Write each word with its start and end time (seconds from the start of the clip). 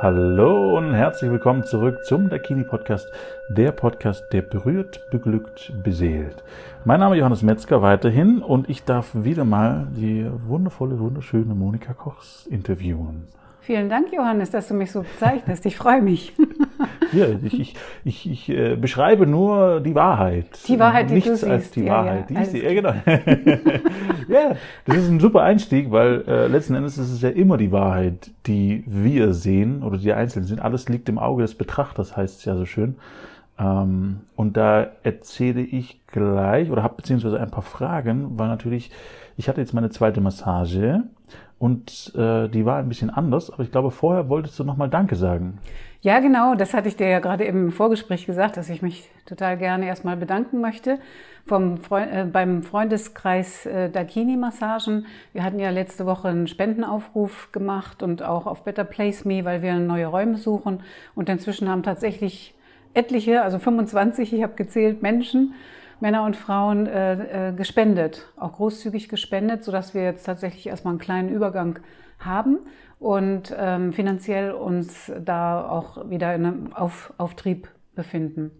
Hallo 0.00 0.78
und 0.78 0.94
herzlich 0.94 1.28
willkommen 1.28 1.64
zurück 1.64 2.04
zum 2.04 2.28
Dakini 2.28 2.62
Podcast, 2.62 3.10
der 3.48 3.72
Podcast, 3.72 4.22
der 4.32 4.42
berührt, 4.42 5.00
beglückt, 5.10 5.72
beseelt. 5.82 6.44
Mein 6.84 7.00
Name 7.00 7.16
ist 7.16 7.18
Johannes 7.18 7.42
Metzger 7.42 7.82
weiterhin 7.82 8.40
und 8.40 8.70
ich 8.70 8.84
darf 8.84 9.10
wieder 9.12 9.44
mal 9.44 9.88
die 9.90 10.24
wundervolle, 10.46 11.00
wunderschöne 11.00 11.52
Monika 11.52 11.94
Kochs 11.94 12.46
interviewen. 12.46 13.26
Vielen 13.60 13.88
Dank, 13.88 14.12
Johannes, 14.12 14.52
dass 14.52 14.68
du 14.68 14.74
mich 14.74 14.92
so 14.92 15.02
bezeichnest. 15.02 15.66
Ich 15.66 15.76
freue 15.76 16.00
mich. 16.00 16.32
Ja, 17.12 17.26
ich, 17.42 17.58
ich, 17.60 17.74
ich, 18.04 18.30
ich 18.30 18.48
äh, 18.50 18.76
beschreibe 18.76 19.26
nur 19.26 19.80
die 19.80 19.94
Wahrheit. 19.94 20.46
Die 20.66 20.78
Wahrheit, 20.78 21.10
die 21.10 21.14
Nichts 21.14 21.30
du 21.30 21.36
siehst. 21.36 21.50
als 21.50 21.70
die 21.70 21.84
Ja, 21.84 21.92
Wahrheit. 21.92 22.30
ja, 22.30 22.36
die 22.36 22.42
ich 22.42 22.48
sehe. 22.50 22.64
Ja, 22.64 22.74
genau. 22.74 22.94
ja, 24.28 24.56
das 24.84 24.96
ist 24.96 25.08
ein 25.08 25.20
super 25.20 25.42
Einstieg, 25.42 25.90
weil 25.90 26.24
äh, 26.26 26.46
letzten 26.48 26.74
Endes 26.74 26.98
ist 26.98 27.10
es 27.10 27.22
ja 27.22 27.30
immer 27.30 27.56
die 27.56 27.72
Wahrheit, 27.72 28.30
die 28.46 28.84
wir 28.86 29.32
sehen 29.32 29.82
oder 29.82 29.98
die 29.98 30.12
Einzelnen 30.12 30.46
sehen. 30.46 30.58
Alles 30.60 30.88
liegt 30.88 31.08
im 31.08 31.18
Auge 31.18 31.42
des 31.42 31.54
Betrachters, 31.54 32.16
heißt 32.16 32.40
es 32.40 32.44
ja 32.44 32.56
so 32.56 32.66
schön. 32.66 32.96
Ähm, 33.58 34.20
und 34.36 34.56
da 34.56 34.88
erzähle 35.02 35.60
ich 35.60 36.00
gleich 36.06 36.70
oder 36.70 36.82
habe 36.82 36.96
beziehungsweise 36.96 37.40
ein 37.40 37.50
paar 37.50 37.62
Fragen, 37.62 38.38
weil 38.38 38.48
natürlich, 38.48 38.90
ich 39.36 39.48
hatte 39.48 39.60
jetzt 39.60 39.74
meine 39.74 39.90
zweite 39.90 40.20
Massage 40.20 41.04
und 41.58 42.12
äh, 42.14 42.48
die 42.48 42.64
war 42.64 42.78
ein 42.78 42.88
bisschen 42.88 43.10
anders, 43.10 43.50
aber 43.50 43.62
ich 43.62 43.72
glaube, 43.72 43.90
vorher 43.90 44.28
wolltest 44.28 44.58
du 44.58 44.64
nochmal 44.64 44.88
Danke 44.88 45.16
sagen. 45.16 45.58
Ja, 46.00 46.20
genau, 46.20 46.54
das 46.54 46.74
hatte 46.74 46.86
ich 46.86 46.96
dir 46.96 47.08
ja 47.08 47.18
gerade 47.18 47.42
im 47.42 47.72
Vorgespräch 47.72 48.24
gesagt, 48.26 48.56
dass 48.56 48.70
ich 48.70 48.82
mich 48.82 49.10
total 49.26 49.56
gerne 49.56 49.86
erstmal 49.86 50.16
bedanken 50.16 50.60
möchte 50.60 51.00
vom 51.44 51.78
Freund, 51.78 52.12
äh, 52.12 52.24
beim 52.24 52.62
Freundeskreis 52.62 53.66
äh, 53.66 53.90
Dakini 53.90 54.36
Massagen. 54.36 55.06
Wir 55.32 55.42
hatten 55.42 55.58
ja 55.58 55.70
letzte 55.70 56.06
Woche 56.06 56.28
einen 56.28 56.46
Spendenaufruf 56.46 57.50
gemacht 57.50 58.04
und 58.04 58.22
auch 58.22 58.46
auf 58.46 58.62
Better 58.62 58.84
Place 58.84 59.24
Me, 59.24 59.44
weil 59.44 59.62
wir 59.62 59.74
neue 59.80 60.06
Räume 60.06 60.36
suchen. 60.36 60.84
Und 61.16 61.28
inzwischen 61.28 61.68
haben 61.68 61.82
tatsächlich 61.82 62.54
etliche, 62.94 63.42
also 63.42 63.58
25, 63.58 64.32
ich 64.32 64.42
habe 64.42 64.54
gezählt, 64.54 65.02
Menschen, 65.02 65.54
Männer 66.00 66.24
und 66.24 66.36
Frauen 66.36 66.86
äh, 66.86 67.48
äh, 67.50 67.52
gespendet, 67.52 68.26
auch 68.36 68.52
großzügig 68.52 69.08
gespendet, 69.08 69.64
sodass 69.64 69.94
wir 69.94 70.02
jetzt 70.04 70.24
tatsächlich 70.24 70.66
erstmal 70.68 70.92
einen 70.92 71.00
kleinen 71.00 71.28
Übergang 71.28 71.80
haben 72.20 72.58
und 73.00 73.54
ähm, 73.56 73.92
finanziell 73.92 74.52
uns 74.52 75.10
da 75.24 75.68
auch 75.68 76.08
wieder 76.10 76.34
in 76.34 76.46
einem 76.46 76.72
Auf, 76.72 77.12
Auftrieb 77.18 77.68
befinden. 77.94 78.50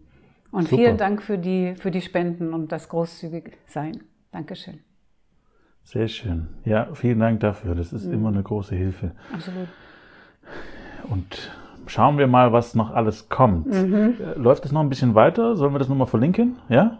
Und 0.51 0.69
Super. 0.69 0.83
vielen 0.83 0.97
Dank 0.97 1.23
für 1.23 1.39
die, 1.39 1.75
für 1.77 1.91
die 1.91 2.01
Spenden 2.01 2.55
und 2.55 2.73
das 2.73 2.89
großzügig 2.89 3.57
sein. 3.67 4.03
Dankeschön. 4.33 4.81
Sehr 5.85 6.09
schön. 6.09 6.49
Ja, 6.65 6.89
vielen 6.95 7.19
Dank 7.19 7.41
dafür. 7.41 7.75
Das 7.75 7.93
Mhm. 7.93 7.99
ist 7.99 8.05
immer 8.07 8.29
eine 8.29 8.43
große 8.43 8.75
Hilfe. 8.75 9.13
Absolut. 9.33 9.69
Und 11.11 11.51
schauen 11.89 12.19
wir 12.19 12.27
mal, 12.27 12.53
was 12.53 12.75
noch 12.75 12.91
alles 12.93 13.29
kommt. 13.29 13.67
Mhm. 13.67 14.15
Äh, 14.21 14.39
Läuft 14.39 14.65
es 14.65 14.73
noch 14.73 14.81
ein 14.81 14.89
bisschen 14.89 15.15
weiter? 15.15 15.57
Sollen 15.57 15.73
wir 15.75 15.79
das 15.79 15.89
nochmal 15.89 16.07
verlinken? 16.07 16.57
Ja? 16.69 16.99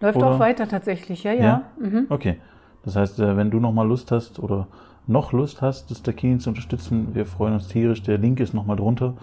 Läuft 0.00 0.16
Oder- 0.18 0.32
auch 0.32 0.38
weiter 0.38 0.68
tatsächlich, 0.68 1.24
ja, 1.24 1.32
ja. 1.32 1.42
Ja? 1.42 1.62
Mhm. 1.78 2.06
Okay. 2.10 2.36
Das 2.84 2.96
heißt, 2.96 3.18
äh, 3.20 3.36
wenn 3.36 3.50
du 3.50 3.60
nochmal 3.60 3.86
Lust 3.88 4.10
hast 4.12 4.38
oder 4.38 4.66
noch 5.06 5.32
Lust 5.32 5.62
hast, 5.62 5.90
das 5.90 6.02
Dakini 6.02 6.38
zu 6.38 6.50
unterstützen, 6.50 7.14
wir 7.14 7.26
freuen 7.26 7.54
uns 7.54 7.68
tierisch. 7.68 8.02
Der 8.02 8.18
Link 8.18 8.40
ist 8.40 8.52
nochmal 8.54 8.76
drunter. 8.76 9.14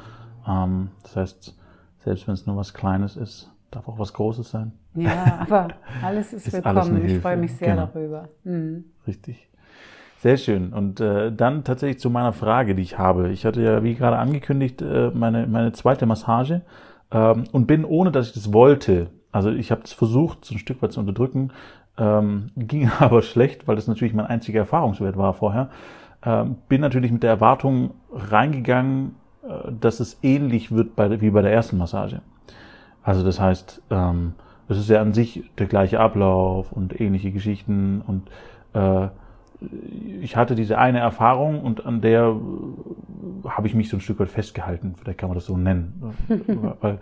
Ähm, 0.48 0.90
Das 1.03 1.16
heißt, 1.16 1.58
selbst 2.00 2.28
wenn 2.28 2.34
es 2.34 2.48
nur 2.48 2.56
was 2.58 2.73
Kleines 2.73 3.16
ist, 3.18 3.52
darf 3.70 3.88
auch 3.88 4.00
was 4.00 4.14
Großes 4.14 4.50
sein. 4.50 4.72
Ja, 4.96 5.40
aber 5.48 5.70
alles 6.03 6.34
ist, 6.34 6.48
Ist 6.48 6.53
willkommen. 6.53 6.78
alles 6.98 7.12
ich 7.12 7.20
freue 7.20 7.38
mich 7.38 7.56
sehr 7.56 7.75
genau. 7.75 7.90
darüber. 7.94 8.30
Mhm. 8.44 8.86
Richtig. 9.08 9.48
Sehr 10.22 10.38
schön. 10.38 10.72
Und 10.72 11.00
äh, 11.00 11.31
dann 11.31 11.64
tatsächlich 11.64 12.00
zu 12.00 12.11
meiner 12.11 12.31
Frage, 12.31 12.75
die 12.75 12.83
ich 12.83 13.00
habe. 13.00 13.30
Ich 13.30 13.44
hatte 13.44 13.59
ja, 13.59 13.83
wie 13.83 13.95
gerade 13.95 14.19
angekündigt, 14.19 14.80
äh, 14.83 15.09
meine, 15.16 15.47
meine 15.47 15.72
zweite 15.72 16.05
Massage 16.05 16.61
ähm, 17.09 17.45
und 17.52 17.66
bin, 17.66 17.83
ohne 17.83 18.11
dass 18.11 18.28
ich 18.28 18.33
das 18.33 18.53
wollte, 18.53 19.08
also 19.31 19.50
ich 19.50 19.72
habe 19.72 19.81
es 19.83 19.94
versucht, 19.94 20.46
so 20.46 20.53
ein 20.53 20.59
Stück 20.59 20.79
weit 20.84 20.91
zu 20.91 21.00
unterdrücken, 21.00 21.50
ähm, 21.97 22.51
ging 22.56 22.91
aber 23.00 23.23
schlecht, 23.23 23.68
weil 23.68 23.75
das 23.75 23.88
natürlich 23.88 24.13
mein 24.13 24.28
einziger 24.28 24.59
Erfahrungswert 24.59 25.18
war 25.18 25.34
vorher. 25.34 25.72
Ähm, 26.23 26.57
bin 26.69 26.81
natürlich 26.81 27.12
mit 27.12 27.23
der 27.23 27.31
Erwartung 27.31 27.96
reingegangen, 28.13 29.16
äh, 29.41 29.72
dass 29.72 30.00
es 30.00 30.19
ähnlich 30.22 30.72
wird 30.72 30.96
bei, 30.96 31.19
wie 31.19 31.31
bei 31.31 31.41
der 31.41 31.51
ersten 31.51 31.79
Massage. 31.79 32.22
Also 33.01 33.23
das 33.23 33.40
heißt, 33.40 33.81
ähm, 33.90 34.34
es 34.67 34.78
ist 34.78 34.90
ja 34.91 35.01
an 35.01 35.13
sich 35.13 35.50
der 35.57 35.66
gleiche 35.66 36.00
Ablauf 36.00 36.72
und 36.72 37.01
ähnliche 37.01 37.31
Geschichten 37.31 38.03
und 38.06 38.29
äh, 38.79 39.09
ich 40.22 40.35
hatte 40.35 40.55
diese 40.55 40.77
eine 40.77 40.99
Erfahrung 40.99 41.61
und 41.61 41.85
an 41.85 42.01
der 42.01 42.35
äh, 43.44 43.47
habe 43.47 43.67
ich 43.67 43.75
mich 43.75 43.89
so 43.89 43.97
ein 43.97 44.01
Stück 44.01 44.19
weit 44.19 44.29
festgehalten. 44.29 44.95
Vielleicht 44.97 45.19
kann 45.19 45.29
man 45.29 45.35
das 45.35 45.45
so 45.45 45.57
nennen. 45.57 46.16
weil, 46.81 46.99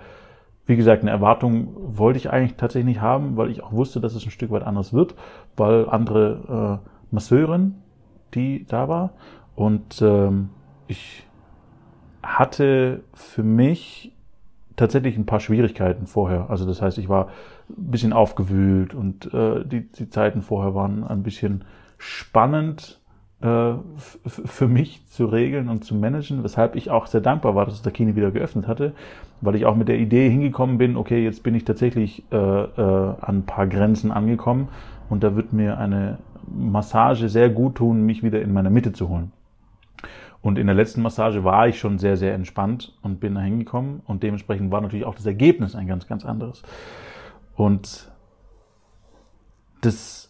wie 0.66 0.76
gesagt, 0.76 1.02
eine 1.02 1.12
Erwartung 1.12 1.70
wollte 1.98 2.18
ich 2.18 2.30
eigentlich 2.30 2.56
tatsächlich 2.56 2.96
nicht 2.96 3.02
haben, 3.02 3.38
weil 3.38 3.50
ich 3.50 3.64
auch 3.64 3.72
wusste, 3.72 4.00
dass 4.00 4.16
es 4.16 4.26
ein 4.26 4.32
Stück 4.32 4.52
weit 4.52 4.64
anders 4.64 4.94
wird, 4.94 5.16
weil 5.58 5.90
andere 5.90 6.82
äh, 6.84 6.90
Masseurin, 7.12 7.76
die 8.34 8.66
da 8.68 8.88
war 8.88 9.14
und 9.56 10.02
ähm, 10.02 10.50
ich 10.88 11.26
hatte 12.24 13.04
für 13.14 13.44
mich 13.44 14.14
tatsächlich 14.78 15.18
ein 15.18 15.26
paar 15.26 15.42
Schwierigkeiten 15.42 16.08
vorher. 16.08 16.50
Also 16.50 16.66
das 16.66 16.82
heißt, 16.82 16.98
ich 16.98 17.10
war 17.10 17.28
ein 17.70 17.92
bisschen 17.92 18.14
aufgewühlt 18.14 18.94
und 18.94 19.34
äh, 19.34 19.66
die, 19.66 19.90
die 19.92 20.10
Zeiten 20.10 20.42
vorher 20.42 20.76
waren 20.76 21.04
ein 21.04 21.24
bisschen 21.24 21.66
spannend 22.00 23.00
äh, 23.42 23.74
für 24.26 24.68
mich 24.68 25.06
zu 25.08 25.28
regeln 25.28 25.70
und 25.70 25.86
zu 25.86 25.94
managen, 25.96 26.44
weshalb 26.44 26.76
ich 26.76 26.90
auch 26.90 27.06
sehr 27.06 27.22
dankbar 27.22 27.54
war, 27.54 27.66
dass 27.66 27.82
Dakini 27.82 28.16
wieder 28.16 28.32
geöffnet 28.32 28.68
hatte, 28.68 28.94
weil 29.42 29.56
ich 29.56 29.66
auch 29.66 29.76
mit 29.76 29.88
der 29.88 30.00
Idee 30.00 30.30
hingekommen 30.30 30.80
bin, 30.80 30.98
okay, 30.98 31.24
jetzt 31.24 31.44
bin 31.44 31.54
ich 31.54 31.64
tatsächlich 31.66 32.24
äh, 32.32 32.36
äh, 32.36 32.82
an 33.22 33.40
ein 33.40 33.46
paar 33.46 33.68
Grenzen 33.68 34.12
angekommen 34.12 34.70
und 35.10 35.24
da 35.24 35.36
wird 35.36 35.54
mir 35.54 35.78
eine 35.78 36.18
Massage 36.52 37.30
sehr 37.30 37.50
gut 37.50 37.76
tun, 37.76 38.06
mich 38.06 38.24
wieder 38.24 38.42
in 38.42 38.52
meine 38.52 38.72
Mitte 38.72 38.92
zu 38.92 39.10
holen. 39.10 39.32
Und 40.42 40.58
in 40.58 40.68
der 40.68 40.76
letzten 40.76 41.02
Massage 41.02 41.44
war 41.44 41.68
ich 41.68 41.80
schon 41.80 42.00
sehr, 42.00 42.16
sehr 42.16 42.34
entspannt 42.34 42.98
und 43.02 43.20
bin 43.20 43.36
da 43.36 43.42
hingekommen. 43.42 44.02
Und 44.06 44.24
dementsprechend 44.24 44.72
war 44.72 44.80
natürlich 44.80 45.06
auch 45.06 45.16
das 45.16 45.26
Ergebnis 45.26 45.76
ein 45.76 45.86
ganz, 45.86 46.08
ganz 46.08 46.24
anderes. 46.24 46.64
Und 47.56 48.10
das, 49.82 50.29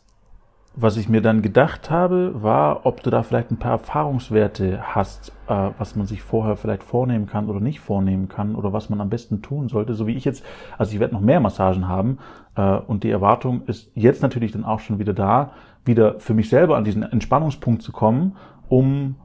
was 0.76 0.98
ich 0.98 1.10
mir 1.10 1.22
dann 1.22 1.42
gedacht 1.42 1.90
habe, 1.90 2.42
war, 2.42 2.86
ob 2.86 3.04
du 3.04 3.10
da 3.10 3.24
vielleicht 3.24 3.52
ein 3.52 3.58
paar 3.58 3.72
Erfahrungswerte 3.72 4.80
hast, 4.82 5.34
äh, 5.48 5.72
was 5.78 5.96
man 5.96 6.06
sich 6.06 6.22
vorher 6.22 6.56
vielleicht 6.56 6.84
vornehmen 6.84 7.26
kann 7.26 7.50
oder 7.50 7.60
nicht 7.60 7.80
vornehmen 7.80 8.30
kann 8.30 8.56
oder 8.56 8.72
was 8.72 8.90
man 8.90 9.02
am 9.02 9.10
besten 9.10 9.42
tun 9.42 9.68
sollte. 9.68 9.94
So 9.94 10.08
wie 10.08 10.16
ich 10.16 10.26
jetzt, 10.26 10.46
also 10.78 10.94
ich 10.94 11.00
werde 11.00 11.14
noch 11.14 11.22
mehr 11.22 11.40
Massagen 11.40 11.88
haben 11.88 12.20
äh, 12.56 12.78
und 12.78 13.04
die 13.04 13.10
Erwartung 13.10 13.64
ist 13.66 13.92
jetzt 13.96 14.22
natürlich 14.22 14.52
dann 14.52 14.64
auch 14.64 14.80
schon 14.80 15.00
wieder 15.00 15.14
da, 15.14 15.52
wieder 15.86 16.20
für 16.20 16.34
mich 16.34 16.50
selber 16.50 16.78
an 16.78 16.84
diesen 16.84 17.04
Entspannungspunkt 17.04 17.82
zu 17.82 17.92
kommen, 17.92 18.38
um 18.70 19.16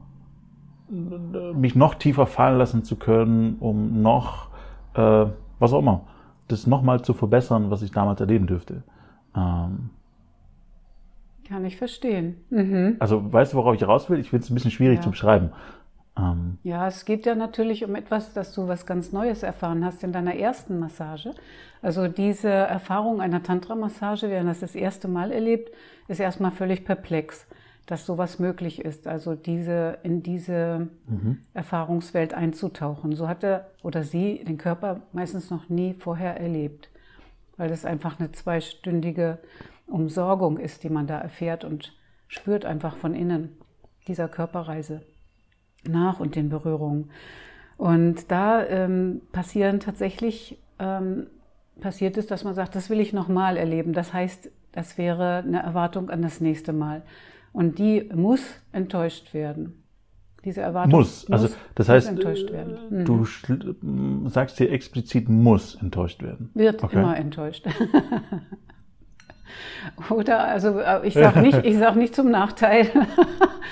mich 1.55 1.75
noch 1.75 1.95
tiefer 1.95 2.27
fallen 2.27 2.57
lassen 2.57 2.83
zu 2.83 2.95
können, 2.95 3.57
um 3.59 4.01
noch, 4.01 4.49
äh, 4.93 5.25
was 5.59 5.73
auch 5.73 5.79
immer, 5.79 6.01
das 6.47 6.67
nochmal 6.67 7.01
zu 7.01 7.13
verbessern, 7.13 7.71
was 7.71 7.81
ich 7.81 7.91
damals 7.91 8.19
erleben 8.19 8.45
dürfte. 8.47 8.83
Ähm, 9.35 9.89
Kann 11.47 11.63
ich 11.65 11.77
verstehen. 11.77 12.37
Mhm. 12.49 12.95
also 12.99 13.31
weißt 13.31 13.53
du, 13.53 13.57
worauf 13.57 13.75
ich 13.75 13.87
raus 13.87 14.09
will? 14.09 14.19
Ich 14.19 14.29
finde 14.29 14.43
es 14.43 14.49
ein 14.49 14.55
bisschen 14.55 14.71
schwierig 14.71 14.97
Ja. 14.97 15.01
zu 15.03 15.11
beschreiben. 15.11 15.51
Ähm, 16.17 16.57
Ja, 16.63 16.87
es 16.87 17.05
geht 17.05 17.25
ja 17.25 17.35
natürlich 17.35 17.83
um 17.85 17.93
etwas, 17.95 18.33
dass 18.33 18.53
du 18.53 18.67
was 18.67 18.85
ganz 18.85 19.11
Neues 19.11 19.43
erfahren 19.43 19.83
hast 19.85 20.03
in 20.03 20.11
deiner 20.11 20.35
ersten 20.35 20.79
Massage. 20.79 21.31
Also 21.81 22.07
diese 22.07 22.49
Erfahrung 22.49 23.21
einer 23.21 23.43
Tantra-Massage, 23.43 24.29
wer 24.29 24.43
das 24.43 24.61
das 24.61 24.73
erste 24.75 25.07
Mal 25.07 25.31
erlebt, 25.31 25.71
ist 26.07 26.19
erstmal 26.19 26.51
völlig 26.51 26.83
perplex, 26.83 27.45
dass 27.85 28.05
sowas 28.07 28.39
möglich 28.39 28.83
ist. 28.83 29.07
Also 29.07 29.35
diese, 29.35 29.99
in 30.01 30.23
diese 30.23 30.87
Erfahrungswelt 31.53 32.33
einzutauchen. 32.33 33.15
So 33.15 33.27
hat 33.27 33.43
er 33.43 33.69
oder 33.83 34.01
sie 34.03 34.43
den 34.43 34.57
Körper 34.57 35.01
meistens 35.13 35.51
noch 35.51 35.69
nie 35.69 35.93
vorher 35.93 36.39
erlebt, 36.39 36.89
weil 37.57 37.69
das 37.69 37.85
einfach 37.85 38.19
eine 38.19 38.31
zweistündige 38.31 39.37
Umsorgung 39.87 40.57
ist, 40.57 40.83
die 40.83 40.89
man 40.89 41.07
da 41.07 41.17
erfährt 41.19 41.63
und 41.63 41.93
spürt 42.27 42.65
einfach 42.65 42.97
von 42.97 43.13
innen 43.13 43.49
dieser 44.07 44.27
Körperreise 44.27 45.01
nach 45.87 46.19
und 46.19 46.35
den 46.35 46.49
Berührungen. 46.49 47.11
Und 47.77 48.31
da 48.31 48.65
ähm, 48.65 49.21
passieren 49.31 49.79
tatsächlich, 49.79 50.59
ähm, 50.79 51.27
passiert 51.81 52.17
es, 52.17 52.25
dass 52.27 52.43
man 52.43 52.53
sagt, 52.53 52.75
das 52.75 52.89
will 52.89 52.99
ich 52.99 53.13
nochmal 53.13 53.57
erleben. 53.57 53.93
Das 53.93 54.13
heißt, 54.13 54.49
das 54.71 54.97
wäre 54.97 55.37
eine 55.45 55.61
Erwartung 55.61 56.09
an 56.09 56.21
das 56.21 56.41
nächste 56.41 56.73
Mal. 56.73 57.03
Und 57.53 57.79
die 57.79 58.09
muss 58.13 58.41
enttäuscht 58.71 59.33
werden. 59.33 59.83
Diese 60.43 60.61
Erwartung 60.61 60.91
muss. 60.99 61.29
Also 61.31 61.49
das 61.73 61.89
heißt, 61.89 62.07
enttäuscht 62.09 62.51
werden. 62.51 62.77
äh, 62.91 62.95
Mhm. 63.01 63.05
du 63.05 63.25
sagst 64.29 64.59
dir 64.59 64.71
explizit 64.71 65.27
muss 65.29 65.75
enttäuscht 65.75 66.21
werden. 66.21 66.51
Wird 66.53 66.83
Okay. 66.83 66.97
immer 66.97 67.17
enttäuscht. 67.17 67.65
Oder, 70.09 70.45
also 70.45 70.79
äh, 70.79 71.05
ich 71.07 71.13
sage 71.13 71.39
nicht, 71.39 71.65
ich 71.65 71.77
sag 71.77 71.95
nicht 71.95 72.15
zum 72.15 72.29
Nachteil, 72.29 72.89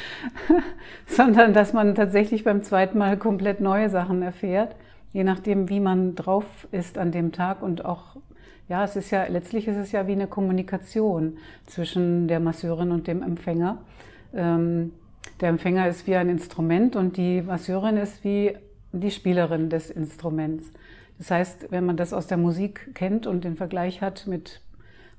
sondern 1.07 1.53
dass 1.53 1.73
man 1.73 1.95
tatsächlich 1.95 2.43
beim 2.43 2.63
zweiten 2.63 2.97
Mal 2.97 3.17
komplett 3.17 3.61
neue 3.61 3.89
Sachen 3.89 4.21
erfährt, 4.21 4.75
je 5.11 5.23
nachdem, 5.23 5.69
wie 5.69 5.79
man 5.79 6.15
drauf 6.15 6.67
ist 6.71 6.97
an 6.97 7.11
dem 7.11 7.31
Tag 7.31 7.61
und 7.61 7.85
auch, 7.85 8.17
ja, 8.69 8.83
es 8.83 8.95
ist 8.95 9.11
ja, 9.11 9.25
letztlich 9.27 9.67
ist 9.67 9.77
es 9.77 9.91
ja 9.91 10.07
wie 10.07 10.13
eine 10.13 10.27
Kommunikation 10.27 11.37
zwischen 11.65 12.27
der 12.27 12.39
Masseurin 12.39 12.91
und 12.91 13.07
dem 13.07 13.21
Empfänger. 13.21 13.79
Ähm, 14.33 14.93
der 15.41 15.49
Empfänger 15.49 15.87
ist 15.87 16.07
wie 16.07 16.15
ein 16.15 16.29
Instrument 16.29 16.95
und 16.95 17.17
die 17.17 17.41
Masseurin 17.41 17.97
ist 17.97 18.23
wie 18.23 18.55
die 18.91 19.11
Spielerin 19.11 19.69
des 19.69 19.89
Instruments. 19.89 20.71
Das 21.17 21.31
heißt, 21.31 21.71
wenn 21.71 21.85
man 21.85 21.97
das 21.97 22.13
aus 22.13 22.27
der 22.27 22.37
Musik 22.37 22.91
kennt 22.93 23.27
und 23.27 23.43
den 23.43 23.55
Vergleich 23.55 24.01
hat 24.01 24.27
mit 24.27 24.61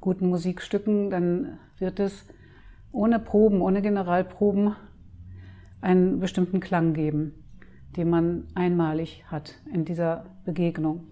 guten 0.05 0.29
Musikstücken, 0.29 1.09
dann 1.09 1.59
wird 1.79 1.99
es 1.99 2.27
ohne 2.93 3.19
Proben, 3.19 3.63
ohne 3.63 3.81
Generalproben 3.81 4.77
einen 5.81 6.21
bestimmten 6.21 6.61
Klang 6.61 6.93
geben, 6.93 7.33
den 7.97 8.11
man 8.11 8.45
einmalig 8.55 9.25
hat 9.29 9.55
in 9.73 9.87
dieser 9.87 10.27
Begegnung. 10.45 11.07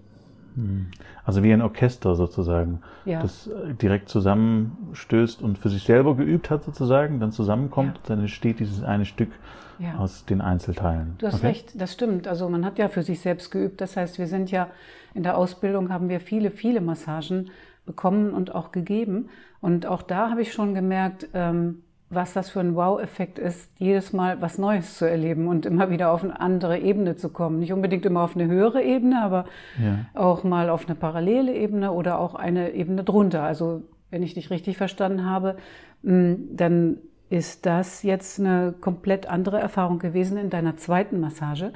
Hm. 0.57 0.89
Also 1.25 1.43
wie 1.43 1.55
ein 1.55 1.63
Orchester 1.63 2.15
sozusagen, 2.15 2.83
ja. 3.07 3.23
das 3.23 3.49
direkt 3.81 4.11
zusammenstößt 4.11 5.41
und 5.41 5.57
für 5.57 5.71
sich 5.71 5.85
selber 5.85 6.15
geübt 6.15 6.51
hat 6.51 6.63
sozusagen, 6.63 7.19
dann 7.19 7.33
zusammenkommt, 7.33 7.97
ja. 7.97 8.03
dann 8.09 8.21
entsteht 8.21 8.61
dieses 8.61 8.83
eine 8.83 9.07
Stück 9.07 9.31
ja. 9.79 9.97
aus 9.99 10.25
den 10.25 10.41
Einzelteilen. 10.41 11.15
Du 11.19 11.27
hast 11.27 11.37
okay? 11.37 11.49
recht, 11.49 11.81
das 11.81 11.93
stimmt. 11.93 12.29
Also 12.29 12.49
man 12.49 12.65
hat 12.65 12.79
ja 12.79 12.89
für 12.89 13.03
sich 13.03 13.21
selbst 13.21 13.51
geübt. 13.51 13.81
Das 13.81 13.97
heißt, 13.97 14.19
wir 14.19 14.27
sind 14.27 14.51
ja 14.51 14.69
in 15.15 15.23
der 15.23 15.37
Ausbildung 15.37 15.93
haben 15.93 16.09
wir 16.09 16.21
viele, 16.21 16.51
viele 16.51 16.81
Massagen 16.81 17.51
bekommen 17.85 18.33
und 18.33 18.55
auch 18.55 18.73
gegeben. 18.73 19.29
Und 19.61 19.87
auch 19.87 20.03
da 20.03 20.31
habe 20.31 20.43
ich 20.43 20.53
schon 20.53 20.75
gemerkt, 20.75 21.29
ähm, 21.35 21.83
was 22.11 22.35
das 22.35 22.51
für 22.51 22.61
ein 22.61 22.75
Wow-Effekt 22.75 23.39
ist, 23.39 23.71
jedes 23.79 24.13
Mal 24.13 24.41
was 24.43 24.59
Neues 24.59 24.99
zu 24.99 25.09
erleben 25.09 25.49
und 25.49 25.65
immer 25.65 25.91
wieder 25.91 26.13
auf 26.13 26.23
eine 26.23 26.39
andere 26.39 26.79
Ebene 26.79 27.17
zu 27.17 27.31
kommen. 27.31 27.59
Nicht 27.59 27.73
unbedingt 27.73 28.05
immer 28.05 28.23
auf 28.23 28.37
eine 28.37 28.47
höhere 28.47 28.83
Ebene, 28.83 29.23
aber 29.23 29.47
ja. 29.83 30.05
auch 30.15 30.45
mal 30.45 30.69
auf 30.69 30.87
eine 30.87 30.95
parallele 30.95 31.55
Ebene 31.55 31.93
oder 31.93 32.19
auch 32.19 32.35
eine 32.35 32.73
Ebene 32.73 33.03
drunter. 33.03 33.43
Also 33.43 33.83
wenn 34.11 34.23
ich 34.23 34.35
dich 34.35 34.51
richtig 34.51 34.77
verstanden 34.77 35.25
habe, 35.25 35.57
mm, 36.03 36.35
dann 36.55 36.99
ist 37.33 37.65
das 37.65 38.03
jetzt 38.03 38.39
eine 38.39 38.75
komplett 38.79 39.27
andere 39.27 39.59
Erfahrung 39.59 39.99
gewesen 39.99 40.37
in 40.37 40.51
deiner 40.51 40.77
zweiten 40.77 41.19
Massage, 41.19 41.73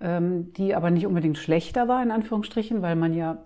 ähm, 0.00 0.52
die 0.54 0.74
aber 0.74 0.90
nicht 0.90 1.06
unbedingt 1.06 1.38
schlechter 1.38 1.86
war, 1.86 2.02
in 2.02 2.10
Anführungsstrichen, 2.10 2.82
weil 2.82 2.96
man 2.96 3.14
ja 3.14 3.38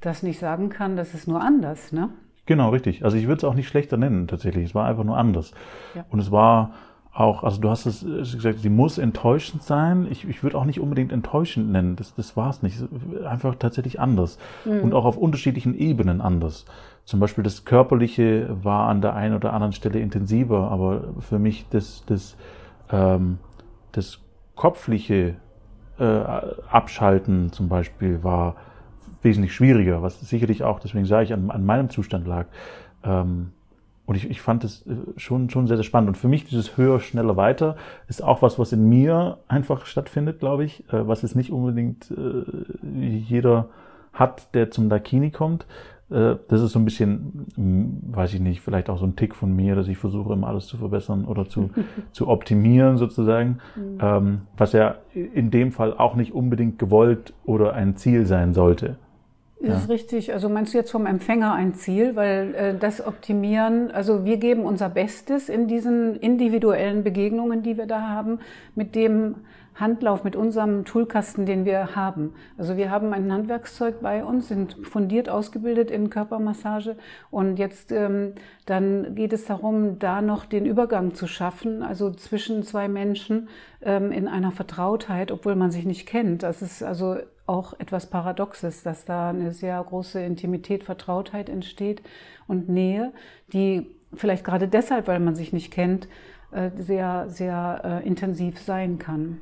das 0.00 0.22
nicht 0.22 0.38
sagen 0.38 0.70
kann, 0.70 0.96
das 0.96 1.12
ist 1.12 1.28
nur 1.28 1.42
anders, 1.42 1.92
ne? 1.92 2.08
Genau, 2.46 2.70
richtig. 2.70 3.04
Also 3.04 3.18
ich 3.18 3.26
würde 3.26 3.36
es 3.36 3.44
auch 3.44 3.52
nicht 3.52 3.68
schlechter 3.68 3.98
nennen, 3.98 4.26
tatsächlich. 4.28 4.64
Es 4.64 4.74
war 4.74 4.86
einfach 4.86 5.04
nur 5.04 5.18
anders. 5.18 5.52
Ja. 5.94 6.06
Und 6.08 6.20
es 6.20 6.30
war 6.30 6.72
auch, 7.14 7.44
also 7.44 7.60
du 7.60 7.68
hast 7.68 7.84
es 7.84 8.02
gesagt, 8.02 8.60
sie 8.60 8.70
muss 8.70 8.96
enttäuschend 8.96 9.62
sein. 9.62 10.06
Ich, 10.10 10.26
ich 10.26 10.42
würde 10.42 10.56
auch 10.56 10.64
nicht 10.64 10.80
unbedingt 10.80 11.12
enttäuschend 11.12 11.70
nennen. 11.70 11.94
Das, 11.94 12.14
das 12.14 12.36
war 12.38 12.48
es 12.48 12.62
nicht. 12.62 12.82
Einfach 13.26 13.54
tatsächlich 13.56 14.00
anders. 14.00 14.38
Mhm. 14.64 14.80
Und 14.80 14.94
auch 14.94 15.04
auf 15.04 15.18
unterschiedlichen 15.18 15.76
Ebenen 15.76 16.22
anders. 16.22 16.64
Zum 17.04 17.20
Beispiel 17.20 17.44
das 17.44 17.66
Körperliche 17.66 18.48
war 18.62 18.88
an 18.88 19.02
der 19.02 19.14
einen 19.14 19.34
oder 19.34 19.52
anderen 19.52 19.72
Stelle 19.72 19.98
intensiver, 19.98 20.70
aber 20.70 21.02
für 21.20 21.38
mich 21.38 21.66
das, 21.68 22.04
das, 22.06 22.36
ähm, 22.90 23.38
das 23.90 24.20
kopfliche 24.54 25.34
äh, 25.98 26.04
Abschalten 26.70 27.52
zum 27.52 27.68
Beispiel 27.68 28.22
war 28.24 28.56
wesentlich 29.20 29.54
schwieriger, 29.54 30.02
was 30.02 30.20
sicherlich 30.20 30.62
auch, 30.62 30.80
deswegen 30.80 31.04
sage 31.04 31.24
ich, 31.24 31.32
an, 31.34 31.50
an 31.50 31.66
meinem 31.66 31.90
Zustand 31.90 32.26
lag. 32.26 32.46
Ähm, 33.04 33.52
und 34.04 34.16
ich, 34.16 34.28
ich 34.28 34.40
fand 34.40 34.64
es 34.64 34.86
äh, 34.86 34.94
schon, 35.16 35.48
schon 35.50 35.66
sehr, 35.66 35.76
sehr 35.76 35.84
spannend. 35.84 36.08
Und 36.08 36.16
für 36.16 36.28
mich 36.28 36.44
dieses 36.44 36.76
höher, 36.76 37.00
schneller, 37.00 37.36
weiter 37.36 37.76
ist 38.08 38.22
auch 38.22 38.42
was, 38.42 38.58
was 38.58 38.72
in 38.72 38.88
mir 38.88 39.38
einfach 39.48 39.86
stattfindet, 39.86 40.40
glaube 40.40 40.64
ich, 40.64 40.88
äh, 40.92 41.06
was 41.06 41.22
es 41.22 41.34
nicht 41.34 41.52
unbedingt 41.52 42.10
äh, 42.10 42.44
jeder 42.82 43.68
hat, 44.12 44.54
der 44.54 44.70
zum 44.70 44.88
Dakini 44.88 45.30
kommt. 45.30 45.66
Äh, 46.10 46.36
das 46.48 46.60
ist 46.60 46.72
so 46.72 46.78
ein 46.78 46.84
bisschen, 46.84 47.46
weiß 47.56 48.34
ich 48.34 48.40
nicht, 48.40 48.60
vielleicht 48.60 48.90
auch 48.90 48.98
so 48.98 49.06
ein 49.06 49.16
Tick 49.16 49.34
von 49.34 49.54
mir, 49.54 49.76
dass 49.76 49.88
ich 49.88 49.98
versuche, 49.98 50.32
immer 50.32 50.48
alles 50.48 50.66
zu 50.66 50.76
verbessern 50.76 51.24
oder 51.24 51.48
zu, 51.48 51.70
zu 52.12 52.28
optimieren 52.28 52.98
sozusagen, 52.98 53.58
mhm. 53.76 53.98
ähm, 54.00 54.40
was 54.56 54.72
ja 54.72 54.96
in 55.14 55.50
dem 55.50 55.70
Fall 55.70 55.96
auch 55.96 56.16
nicht 56.16 56.32
unbedingt 56.32 56.78
gewollt 56.78 57.32
oder 57.44 57.74
ein 57.74 57.96
Ziel 57.96 58.26
sein 58.26 58.52
sollte. 58.52 58.96
Ist 59.62 59.88
richtig. 59.88 60.32
Also 60.32 60.48
meinst 60.48 60.74
du 60.74 60.78
jetzt 60.78 60.90
vom 60.90 61.06
Empfänger 61.06 61.54
ein 61.54 61.74
Ziel, 61.74 62.16
weil 62.16 62.54
äh, 62.54 62.74
das 62.78 63.04
Optimieren, 63.04 63.90
also 63.92 64.24
wir 64.24 64.36
geben 64.36 64.64
unser 64.64 64.88
Bestes 64.88 65.48
in 65.48 65.68
diesen 65.68 66.16
individuellen 66.16 67.04
Begegnungen, 67.04 67.62
die 67.62 67.76
wir 67.76 67.86
da 67.86 68.08
haben, 68.08 68.40
mit 68.74 68.94
dem 68.96 69.36
Handlauf, 69.74 70.24
mit 70.24 70.36
unserem 70.36 70.84
Toolkasten, 70.84 71.46
den 71.46 71.64
wir 71.64 71.96
haben. 71.96 72.34
Also 72.58 72.76
wir 72.76 72.90
haben 72.90 73.12
ein 73.12 73.32
Handwerkszeug 73.32 74.00
bei 74.00 74.24
uns, 74.24 74.48
sind 74.48 74.76
fundiert 74.86 75.28
ausgebildet 75.28 75.90
in 75.90 76.10
Körpermassage 76.10 76.96
und 77.30 77.58
jetzt 77.58 77.90
ähm, 77.90 78.34
dann 78.66 79.14
geht 79.14 79.32
es 79.32 79.46
darum, 79.46 79.98
da 79.98 80.22
noch 80.22 80.44
den 80.44 80.66
Übergang 80.66 81.14
zu 81.14 81.26
schaffen, 81.26 81.82
also 81.82 82.10
zwischen 82.10 82.62
zwei 82.62 82.88
Menschen 82.88 83.48
ähm, 83.80 84.12
in 84.12 84.28
einer 84.28 84.52
Vertrautheit, 84.52 85.32
obwohl 85.32 85.56
man 85.56 85.70
sich 85.70 85.86
nicht 85.86 86.06
kennt. 86.06 86.42
Das 86.42 86.62
ist 86.62 86.82
also 86.82 87.16
auch 87.46 87.74
etwas 87.78 88.06
Paradoxes, 88.06 88.82
dass 88.82 89.04
da 89.04 89.30
eine 89.30 89.52
sehr 89.52 89.82
große 89.82 90.22
Intimität, 90.22 90.84
Vertrautheit 90.84 91.48
entsteht 91.48 92.02
und 92.46 92.68
Nähe, 92.68 93.12
die 93.52 93.96
vielleicht 94.14 94.44
gerade 94.44 94.68
deshalb, 94.68 95.08
weil 95.08 95.20
man 95.20 95.34
sich 95.34 95.52
nicht 95.52 95.72
kennt, 95.72 96.08
äh, 96.52 96.70
sehr, 96.76 97.28
sehr 97.28 98.02
äh, 98.02 98.06
intensiv 98.06 98.58
sein 98.58 98.98
kann. 98.98 99.40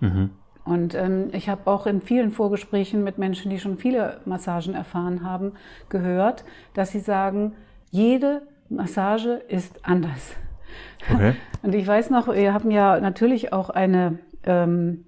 Mhm. 0.00 0.30
Und 0.64 0.94
ähm, 0.94 1.28
ich 1.32 1.48
habe 1.48 1.70
auch 1.70 1.86
in 1.86 2.02
vielen 2.02 2.30
Vorgesprächen 2.30 3.02
mit 3.02 3.16
Menschen, 3.16 3.50
die 3.50 3.58
schon 3.58 3.78
viele 3.78 4.20
Massagen 4.26 4.74
erfahren 4.74 5.24
haben, 5.24 5.52
gehört, 5.88 6.44
dass 6.74 6.90
sie 6.90 7.00
sagen, 7.00 7.54
jede 7.90 8.42
Massage 8.68 9.40
ist 9.48 9.86
anders. 9.86 10.34
Okay. 11.10 11.34
Und 11.62 11.74
ich 11.74 11.86
weiß 11.86 12.10
noch, 12.10 12.28
wir 12.28 12.52
haben 12.52 12.70
ja 12.70 13.00
natürlich 13.00 13.52
auch 13.52 13.70
eine 13.70 14.18
ähm, 14.44 15.04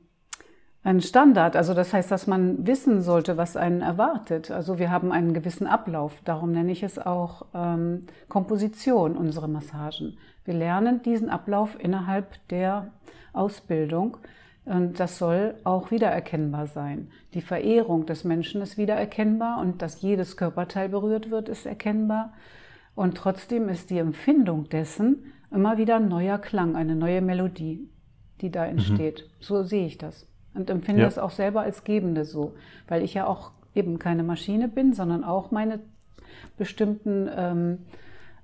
ein 0.83 1.01
Standard. 1.01 1.57
Also 1.57 1.75
das 1.75 1.93
heißt, 1.93 2.11
dass 2.11 2.27
man 2.27 2.67
wissen 2.67 3.03
sollte, 3.03 3.37
was 3.37 3.57
einen 3.57 3.83
erwartet. 3.83 4.51
Also 4.51 4.79
wir 4.79 4.91
haben 4.91 5.13
einen 5.13 5.35
gewissen 5.35 5.67
Ablauf. 5.67 6.21
Darum 6.25 6.53
nenne 6.53 6.73
ich 6.73 6.83
es 6.83 6.99
auch 6.99 7.47
ähm, 7.55 8.07
Komposition, 8.29 9.17
unsere 9.17 9.49
Massagen. 9.49 10.17
Wir 10.45 10.55
lernen 10.55 11.03
diesen 11.03 11.29
Ablauf 11.29 11.77
innerhalb 11.79 12.27
der 12.49 12.89
Ausbildung. 13.33 14.17
Und 14.65 15.01
das 15.01 15.19
soll 15.19 15.55
auch 15.65 15.91
wiedererkennbar 15.91 16.67
sein. 16.67 17.09
Die 17.35 17.41
Verehrung 17.41 18.07
des 18.07 18.25
Menschen 18.25 18.61
ist 18.63 18.77
wiedererkennbar 18.79 19.61
und 19.61 19.83
dass 19.83 20.03
jedes 20.03 20.37
Körperteil 20.37 20.89
berührt 20.89 21.31
wird, 21.31 21.49
ist 21.49 21.67
erkennbar. 21.67 22.33
Und 22.95 23.17
trotzdem 23.17 23.69
ist 23.69 23.91
die 23.91 23.99
Empfindung 23.99 24.69
dessen 24.69 25.33
immer 25.51 25.79
wieder 25.79 25.97
ein 25.97 26.09
neuer 26.09 26.39
Klang, 26.39 26.77
eine 26.77 26.95
neue 26.95 27.23
Melodie, 27.23 27.89
die 28.41 28.51
da 28.51 28.67
entsteht. 28.67 29.25
Mhm. 29.27 29.33
So 29.41 29.63
sehe 29.63 29.87
ich 29.87 29.99
das 29.99 30.27
und 30.55 30.71
empfinde 30.71 31.03
ja. 31.03 31.07
das 31.07 31.19
auch 31.19 31.31
selber 31.31 31.63
als 31.63 31.85
Gebende 31.85 32.25
so, 32.25 32.55
weil 32.89 33.03
ich 33.03 33.15
ja 33.15 33.27
auch 33.27 33.53
eben 33.75 33.99
keine 33.99 34.23
Maschine 34.23 34.69
bin, 34.69 34.93
sondern 34.93 35.25
auch 35.25 35.51
meine 35.51 35.81
bestimmten 36.57 37.29
ähm, 37.35 37.79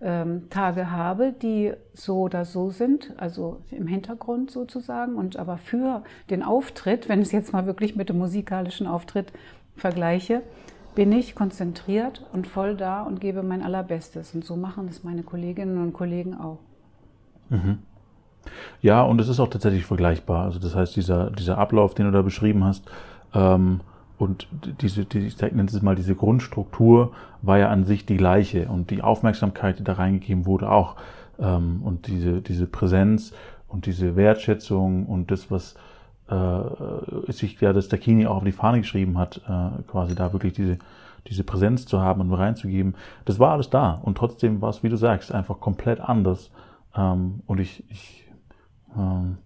ähm, 0.06 0.48
Tage 0.50 0.92
habe, 0.92 1.32
die 1.32 1.72
so 1.92 2.20
oder 2.20 2.44
so 2.44 2.70
sind, 2.70 3.12
also 3.16 3.58
im 3.72 3.88
Hintergrund 3.88 4.52
sozusagen. 4.52 5.16
Und 5.16 5.36
aber 5.36 5.58
für 5.58 6.04
den 6.30 6.44
Auftritt, 6.44 7.08
wenn 7.08 7.20
es 7.20 7.32
jetzt 7.32 7.52
mal 7.52 7.66
wirklich 7.66 7.96
mit 7.96 8.08
dem 8.08 8.18
musikalischen 8.18 8.86
Auftritt 8.86 9.32
vergleiche, 9.74 10.42
bin 10.94 11.10
ich 11.10 11.34
konzentriert 11.34 12.24
und 12.32 12.46
voll 12.46 12.76
da 12.76 13.02
und 13.02 13.20
gebe 13.20 13.42
mein 13.42 13.62
Allerbestes. 13.62 14.32
Und 14.32 14.44
so 14.44 14.54
machen 14.54 14.86
das 14.86 15.02
meine 15.02 15.24
Kolleginnen 15.24 15.82
und 15.82 15.92
Kollegen 15.92 16.34
auch. 16.34 16.58
Mhm. 17.48 17.78
Ja, 18.80 19.02
und 19.02 19.20
es 19.20 19.28
ist 19.28 19.40
auch 19.40 19.48
tatsächlich 19.48 19.84
vergleichbar. 19.84 20.44
Also 20.44 20.60
das 20.60 20.76
heißt, 20.76 20.94
dieser, 20.94 21.30
dieser 21.32 21.58
Ablauf, 21.58 21.94
den 21.94 22.06
du 22.06 22.12
da 22.12 22.22
beschrieben 22.22 22.64
hast, 22.64 22.84
ähm, 23.34 23.80
und 24.18 24.48
diese, 24.80 25.04
die, 25.04 25.26
ich 25.26 25.40
nenne 25.40 25.64
es 25.64 25.82
mal, 25.82 25.94
diese 25.94 26.14
Grundstruktur 26.14 27.12
war 27.42 27.58
ja 27.58 27.68
an 27.68 27.84
sich 27.84 28.06
die 28.06 28.16
gleiche 28.16 28.68
und 28.68 28.90
die 28.90 29.02
Aufmerksamkeit, 29.02 29.78
die 29.78 29.84
da 29.84 29.94
reingegeben 29.94 30.46
wurde, 30.46 30.70
auch. 30.70 30.96
Ähm, 31.38 31.82
und 31.82 32.06
diese, 32.06 32.40
diese 32.40 32.66
Präsenz 32.66 33.32
und 33.68 33.86
diese 33.86 34.16
Wertschätzung 34.16 35.06
und 35.06 35.30
das, 35.30 35.50
was 35.50 35.74
äh, 36.28 37.32
sich 37.32 37.60
ja 37.60 37.72
das 37.72 37.88
Dakini 37.88 38.26
auch 38.26 38.36
auf 38.36 38.44
die 38.44 38.52
Fahne 38.52 38.78
geschrieben 38.78 39.18
hat, 39.18 39.42
äh, 39.48 39.82
quasi 39.86 40.14
da 40.14 40.32
wirklich 40.32 40.54
diese, 40.54 40.78
diese 41.26 41.44
Präsenz 41.44 41.86
zu 41.86 42.00
haben 42.00 42.20
und 42.22 42.32
reinzugeben, 42.32 42.94
das 43.24 43.38
war 43.38 43.52
alles 43.52 43.70
da. 43.70 44.00
Und 44.02 44.16
trotzdem 44.16 44.62
war 44.62 44.70
es, 44.70 44.82
wie 44.82 44.88
du 44.88 44.96
sagst, 44.96 45.32
einfach 45.32 45.60
komplett 45.60 46.00
anders. 46.00 46.50
Ähm, 46.96 47.42
und 47.46 47.60
ich, 47.60 47.84
ich 47.90 48.24
ähm, 48.96 49.38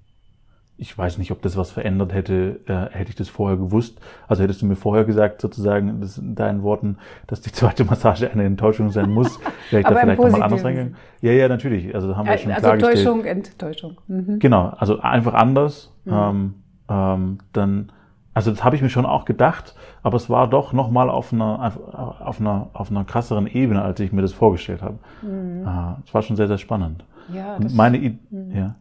ich 0.81 0.97
weiß 0.97 1.19
nicht, 1.19 1.31
ob 1.31 1.43
das 1.43 1.59
was 1.59 1.71
verändert 1.71 2.15
hätte, 2.15 2.61
äh, 2.67 2.97
hätte 2.97 3.11
ich 3.11 3.15
das 3.15 3.29
vorher 3.29 3.59
gewusst. 3.59 4.01
Also 4.27 4.43
hättest 4.43 4.63
du 4.63 4.67
mir 4.67 4.77
vorher 4.77 5.05
gesagt, 5.05 5.43
sozusagen, 5.43 6.01
das 6.01 6.17
in 6.17 6.35
deinen 6.35 6.63
Worten, 6.63 6.97
dass 7.27 7.43
die 7.43 7.53
zweite 7.53 7.85
Massage 7.85 8.31
eine 8.31 8.45
Enttäuschung 8.45 8.89
sein 8.91 9.11
muss, 9.11 9.39
wäre 9.71 9.83
ich 9.83 9.87
da 9.87 9.95
vielleicht 9.95 10.19
nochmal 10.19 10.43
anders 10.43 10.65
reingegangen. 10.65 10.97
Ja, 11.21 11.33
ja, 11.33 11.49
natürlich. 11.49 11.95
Also 11.95 12.17
haben 12.17 12.27
wir 12.27 12.39
schon 12.39 12.51
also 12.51 12.63
klargestellt. 12.63 12.97
Täuschung, 12.97 13.25
Enttäuschung. 13.27 13.99
Mhm. 14.09 14.39
Genau, 14.39 14.73
also 14.79 15.01
einfach 15.01 15.35
anders. 15.35 15.93
Mhm. 16.07 16.13
Ähm, 16.15 16.55
ähm, 16.89 17.39
dann, 17.53 17.93
also 18.33 18.51
das 18.51 18.65
habe 18.65 18.75
ich 18.75 18.81
mir 18.81 18.89
schon 18.89 19.05
auch 19.05 19.27
gedacht, 19.27 19.75
aber 20.03 20.17
es 20.17 20.31
war 20.31 20.49
doch 20.49 20.73
nochmal 20.73 21.11
auf 21.11 21.31
einer, 21.31 21.75
auf 22.21 22.41
einer, 22.41 22.71
auf 22.73 22.91
einer 22.91 23.05
krasseren 23.05 23.47
Ebene, 23.47 23.83
als 23.83 24.01
ich 24.01 24.13
mir 24.13 24.23
das 24.23 24.33
vorgestellt 24.33 24.81
habe. 24.81 24.99
Mhm. 25.21 25.67
Äh, 25.67 26.07
es 26.07 26.15
war 26.15 26.23
schon 26.23 26.37
sehr, 26.37 26.49
sehr 26.49 26.59
spannend. 26.59 27.05
Ja, 27.35 27.57
Und 27.57 27.75
meine, 27.77 27.99
I 27.99 28.19
mhm. 28.31 28.57
ja. 28.57 28.75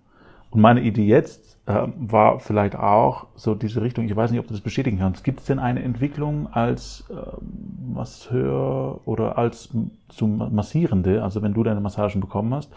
Und 0.51 0.61
meine 0.61 0.81
Idee 0.81 1.05
jetzt 1.05 1.57
äh, 1.67 1.87
war 1.97 2.39
vielleicht 2.39 2.75
auch 2.75 3.27
so 3.35 3.53
diese 3.53 3.81
Richtung, 3.81 4.05
ich 4.05 4.15
weiß 4.15 4.31
nicht, 4.31 4.39
ob 4.39 4.47
du 4.47 4.53
das 4.53 4.61
bestätigen 4.61 4.97
kannst. 4.99 5.23
Gibt 5.23 5.41
es 5.41 5.45
denn 5.45 5.59
eine 5.59 5.83
Entwicklung 5.83 6.51
als 6.51 7.05
äh, 7.09 7.93
Masseur 7.93 9.01
oder 9.05 9.37
als 9.37 9.69
zum 10.09 10.55
Massierende, 10.55 11.23
also 11.23 11.41
wenn 11.41 11.53
du 11.53 11.63
deine 11.63 11.81
Massagen 11.81 12.21
bekommen 12.21 12.53
hast, 12.53 12.71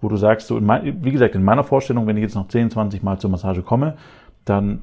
wo 0.00 0.08
du 0.08 0.16
sagst, 0.16 0.48
so 0.48 0.60
mein, 0.60 1.02
wie 1.02 1.12
gesagt, 1.12 1.34
in 1.34 1.44
meiner 1.44 1.64
Vorstellung, 1.64 2.06
wenn 2.06 2.18
ich 2.18 2.22
jetzt 2.22 2.34
noch 2.34 2.48
10, 2.48 2.70
20 2.70 3.02
Mal 3.02 3.18
zur 3.18 3.30
Massage 3.30 3.62
komme, 3.62 3.96
dann 4.44 4.82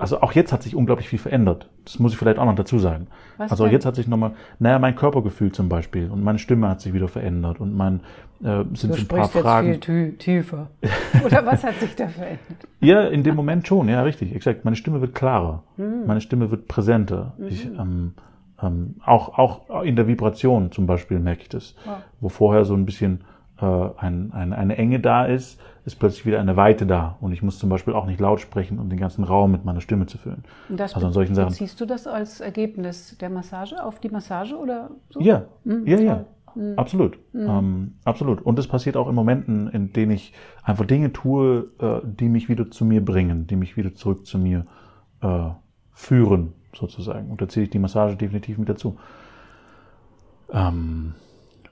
also 0.00 0.20
auch 0.20 0.32
jetzt 0.32 0.52
hat 0.52 0.62
sich 0.62 0.74
unglaublich 0.74 1.08
viel 1.08 1.18
verändert. 1.18 1.68
Das 1.84 1.98
muss 1.98 2.12
ich 2.12 2.18
vielleicht 2.18 2.38
auch 2.38 2.44
noch 2.44 2.54
dazu 2.54 2.78
sagen. 2.78 3.08
Was 3.36 3.50
also 3.50 3.64
denn? 3.64 3.72
jetzt 3.72 3.86
hat 3.86 3.94
sich 3.94 4.08
nochmal, 4.08 4.32
naja, 4.58 4.78
mein 4.78 4.96
Körpergefühl 4.96 5.52
zum 5.52 5.68
Beispiel 5.68 6.10
und 6.10 6.22
meine 6.22 6.38
Stimme 6.38 6.68
hat 6.68 6.80
sich 6.80 6.92
wieder 6.92 7.08
verändert 7.08 7.60
und 7.60 7.76
mein 7.76 8.00
äh, 8.42 8.64
sind 8.74 8.94
du 8.94 8.94
so 8.94 9.00
ein 9.00 9.08
paar 9.08 9.28
Fragen. 9.28 9.72
Jetzt 9.72 9.86
viel 9.86 10.12
tiefer. 10.14 10.70
Oder 11.24 11.44
was 11.44 11.64
hat 11.64 11.74
sich 11.80 11.94
da 11.94 12.08
verändert? 12.08 12.40
ja, 12.80 13.02
in 13.02 13.22
dem 13.22 13.34
Moment 13.34 13.66
schon, 13.66 13.88
ja, 13.88 14.02
richtig, 14.02 14.34
exakt. 14.34 14.64
Meine 14.64 14.76
Stimme 14.76 15.00
wird 15.00 15.14
klarer, 15.14 15.62
mhm. 15.76 16.06
meine 16.06 16.20
Stimme 16.20 16.50
wird 16.50 16.68
präsenter. 16.68 17.34
Mhm. 17.38 17.46
Ich, 17.46 17.66
ähm, 17.66 18.14
ähm, 18.62 18.96
auch, 19.04 19.38
auch 19.38 19.82
in 19.82 19.96
der 19.96 20.06
Vibration 20.06 20.72
zum 20.72 20.86
Beispiel 20.86 21.18
merke 21.18 21.42
ich 21.42 21.48
das, 21.48 21.74
wow. 21.84 21.96
wo 22.20 22.28
vorher 22.28 22.64
so 22.64 22.74
ein 22.74 22.86
bisschen 22.86 23.22
äh, 23.60 23.64
ein, 23.64 24.32
ein, 24.32 24.52
eine 24.52 24.76
Enge 24.76 25.00
da 25.00 25.24
ist, 25.24 25.60
ist 25.88 25.98
plötzlich 25.98 26.26
wieder 26.26 26.38
eine 26.38 26.56
Weite 26.56 26.86
da. 26.86 27.16
Und 27.20 27.32
ich 27.32 27.42
muss 27.42 27.58
zum 27.58 27.70
Beispiel 27.70 27.94
auch 27.94 28.04
nicht 28.04 28.20
laut 28.20 28.40
sprechen, 28.40 28.78
um 28.78 28.90
den 28.90 28.98
ganzen 28.98 29.24
Raum 29.24 29.50
mit 29.50 29.64
meiner 29.64 29.80
Stimme 29.80 30.06
zu 30.06 30.18
füllen. 30.18 30.44
Und 30.68 30.78
das 30.78 30.94
also 30.94 31.06
an 31.06 31.12
solchen 31.14 31.34
Sachen. 31.34 31.54
Siehst 31.54 31.80
du 31.80 31.86
das 31.86 32.06
als 32.06 32.40
Ergebnis 32.40 33.16
der 33.18 33.30
Massage 33.30 33.82
auf 33.82 33.98
die 33.98 34.10
Massage 34.10 34.54
oder 34.54 34.90
so? 35.08 35.20
Ja, 35.20 35.46
mhm, 35.64 35.86
ja, 35.86 35.98
ja. 35.98 36.24
Mhm. 36.54 36.74
Absolut. 36.76 37.18
Mhm. 37.32 37.48
Ähm, 37.48 37.92
absolut. 38.04 38.42
Und 38.42 38.58
das 38.58 38.66
passiert 38.66 38.98
auch 38.98 39.08
in 39.08 39.14
Momenten, 39.14 39.68
in 39.68 39.94
denen 39.94 40.12
ich 40.12 40.34
einfach 40.62 40.84
Dinge 40.84 41.12
tue, 41.12 41.70
äh, 41.78 42.00
die 42.04 42.28
mich 42.28 42.50
wieder 42.50 42.70
zu 42.70 42.84
mir 42.84 43.02
bringen, 43.02 43.46
die 43.46 43.56
mich 43.56 43.78
wieder 43.78 43.94
zurück 43.94 44.26
zu 44.26 44.38
mir 44.38 44.66
äh, 45.22 45.48
führen, 45.92 46.52
sozusagen. 46.74 47.30
Und 47.30 47.40
da 47.40 47.48
zähle 47.48 47.64
ich 47.64 47.70
die 47.70 47.78
Massage 47.78 48.16
definitiv 48.16 48.58
mit 48.58 48.68
dazu. 48.68 48.98
Ähm, 50.52 51.14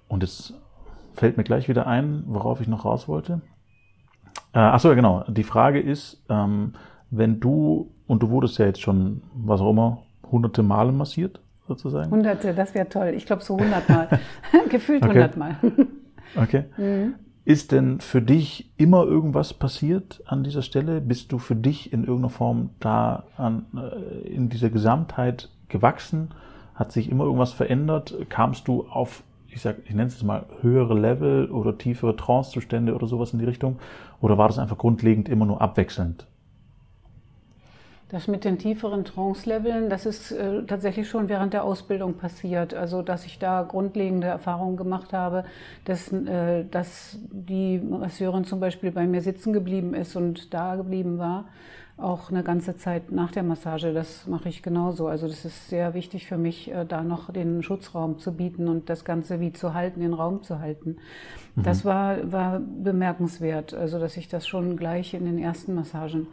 und 0.09 0.23
es 0.23 0.55
fällt 1.13 1.37
mir 1.37 1.45
gleich 1.45 1.69
wieder 1.69 1.87
ein, 1.87 2.25
worauf 2.27 2.63
ich 2.63 2.69
noch 2.69 2.87
raus 2.87 3.09
wollte. 3.09 3.43
Äh, 4.53 4.59
achso, 4.59 4.89
ja, 4.89 4.95
genau. 4.95 5.25
Die 5.29 5.43
Frage 5.43 5.81
ist, 5.81 6.23
ähm, 6.29 6.75
wenn 7.11 7.41
du, 7.41 7.91
und 8.07 8.23
du 8.23 8.31
wurdest 8.31 8.59
ja 8.59 8.67
jetzt 8.67 8.81
schon, 8.81 9.23
was 9.35 9.61
auch 9.61 9.71
immer, 9.71 9.99
hunderte 10.31 10.63
Male 10.63 10.93
massiert, 10.93 11.41
sozusagen? 11.67 12.11
Hunderte, 12.11 12.55
das 12.55 12.75
wäre 12.75 12.89
toll. 12.89 13.13
Ich 13.17 13.27
glaube 13.27 13.43
so 13.43 13.59
hundertmal. 13.59 14.09
Gefühlt 14.71 15.07
hundertmal. 15.07 15.57
okay. 16.37 16.65
Mhm. 16.77 17.15
Ist 17.45 17.71
denn 17.71 18.01
für 18.01 18.21
dich 18.21 18.73
immer 18.77 19.05
irgendwas 19.05 19.55
passiert 19.55 20.21
an 20.27 20.43
dieser 20.43 20.63
Stelle? 20.63 21.01
Bist 21.01 21.31
du 21.31 21.39
für 21.39 21.55
dich 21.55 21.93
in 21.93 22.01
irgendeiner 22.01 22.31
Form 22.31 22.71
da 22.81 23.23
an, 23.37 23.67
äh, 23.77 24.27
in 24.29 24.49
dieser 24.49 24.69
Gesamtheit 24.69 25.49
gewachsen? 25.69 26.31
Hat 26.75 26.91
sich 26.91 27.09
immer 27.09 27.25
irgendwas 27.25 27.53
verändert? 27.53 28.17
Kamst 28.29 28.67
du 28.67 28.89
auf 28.89 29.23
ich 29.57 29.63
sag, 29.63 29.77
ich 29.87 29.95
nenne 29.95 30.09
es 30.09 30.23
mal 30.23 30.45
höhere 30.61 30.93
Level 30.93 31.51
oder 31.51 31.79
tiefere 31.79 32.15
Trancezustände 32.15 32.95
oder 32.95 33.07
sowas 33.07 33.33
in 33.33 33.39
die 33.39 33.47
Richtung? 33.47 33.79
Oder 34.21 34.37
war 34.37 34.49
das 34.49 34.59
einfach 34.59 34.77
grundlegend 34.77 35.31
immer 35.31 35.47
nur 35.47 35.63
abwechselnd? 35.63 36.27
Das 38.11 38.29
mit 38.29 38.45
den 38.45 38.59
tieferen 38.59 39.05
Trance-Leveln, 39.05 39.89
das 39.89 40.05
ist 40.05 40.31
äh, 40.31 40.63
tatsächlich 40.65 41.09
schon 41.09 41.29
während 41.31 41.55
der 41.55 41.65
Ausbildung 41.65 42.15
passiert. 42.15 42.75
Also, 42.75 43.01
dass 43.01 43.25
ich 43.25 43.39
da 43.39 43.63
grundlegende 43.63 44.27
Erfahrungen 44.27 44.77
gemacht 44.77 45.15
habe, 45.15 45.45
dass, 45.87 46.13
äh, 46.13 46.65
dass 46.71 47.19
die 47.33 47.79
Masseurin 47.79 48.45
zum 48.45 48.61
Beispiel 48.61 48.93
bei 48.93 49.07
mir 49.07 49.23
sitzen 49.23 49.55
geblieben 49.55 49.95
ist 49.95 50.15
und 50.17 50.53
da 50.53 50.77
geblieben 50.77 51.19
war 51.19 51.47
auch 51.99 52.31
eine 52.31 52.43
ganze 52.43 52.77
Zeit 52.77 53.11
nach 53.11 53.33
der 53.33 53.43
Massage. 53.43 53.95
Das 53.95 54.27
mache 54.27 54.49
ich 54.49 54.63
genauso. 54.63 55.07
Also 55.07 55.29
das 55.29 55.45
ist 55.45 55.71
sehr 55.71 55.95
wichtig 55.95 56.27
für 56.27 56.37
mich, 56.37 56.71
äh, 56.71 56.85
da 56.85 57.03
noch 57.03 57.33
den 57.33 57.63
Schutzraum 57.63 58.19
zu 58.19 58.33
bieten 58.33 58.69
und 58.69 58.91
das 58.91 59.05
Ganze 59.05 59.41
wie 59.41 59.53
zu 59.53 59.73
halten, 59.73 60.01
den 60.01 60.13
Raum 60.13 60.43
zu 60.43 60.59
halten. 60.59 60.99
Mhm. 61.55 61.63
Das 61.63 61.85
war, 61.85 62.31
war 62.31 62.61
bemerkenswert, 62.61 63.73
also 63.73 63.99
dass 63.99 64.17
ich 64.19 64.29
das 64.29 64.47
schon 64.47 64.77
gleich 64.77 65.15
in 65.15 65.25
den 65.25 65.39
ersten 65.39 65.75
Massagen 65.75 66.27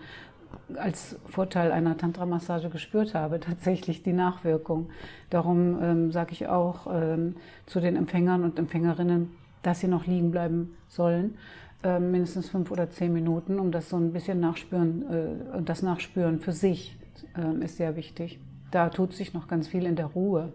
als 0.76 1.18
Vorteil 1.26 1.72
einer 1.72 1.98
Tantra-Massage 1.98 2.70
gespürt 2.70 3.14
habe, 3.14 3.40
tatsächlich 3.40 4.04
die 4.04 4.14
Nachwirkung. 4.14 4.90
Darum 5.30 5.82
ähm, 5.82 6.12
sage 6.12 6.34
ich 6.34 6.48
auch 6.48 6.88
ähm, 6.92 7.36
zu 7.68 7.80
den 7.80 7.96
Empfängern 7.96 8.44
und 8.44 8.60
Empfängerinnen, 8.60 9.32
dass 9.62 9.80
sie 9.80 9.88
noch 9.88 10.08
liegen 10.08 10.32
bleiben 10.32 10.76
sollen 10.90 11.36
äh, 11.84 12.00
mindestens 12.00 12.50
fünf 12.50 12.72
oder 12.72 12.90
zehn 12.90 13.14
Minuten, 13.14 13.60
um 13.60 13.72
das 13.72 13.90
so 13.90 13.98
ein 13.98 14.12
bisschen 14.12 14.40
nachspüren, 14.40 15.58
äh, 15.58 15.62
das 15.62 15.82
Nachspüren 15.82 16.40
für 16.40 16.52
sich 16.52 16.98
äh, 17.38 17.64
ist 17.64 17.78
sehr 17.78 17.96
wichtig. 17.96 18.40
Da 18.72 18.90
tut 18.90 19.14
sich 19.14 19.34
noch 19.34 19.48
ganz 19.48 19.68
viel 19.68 19.86
in 19.86 19.96
der 19.96 20.08
Ruhe. 20.08 20.54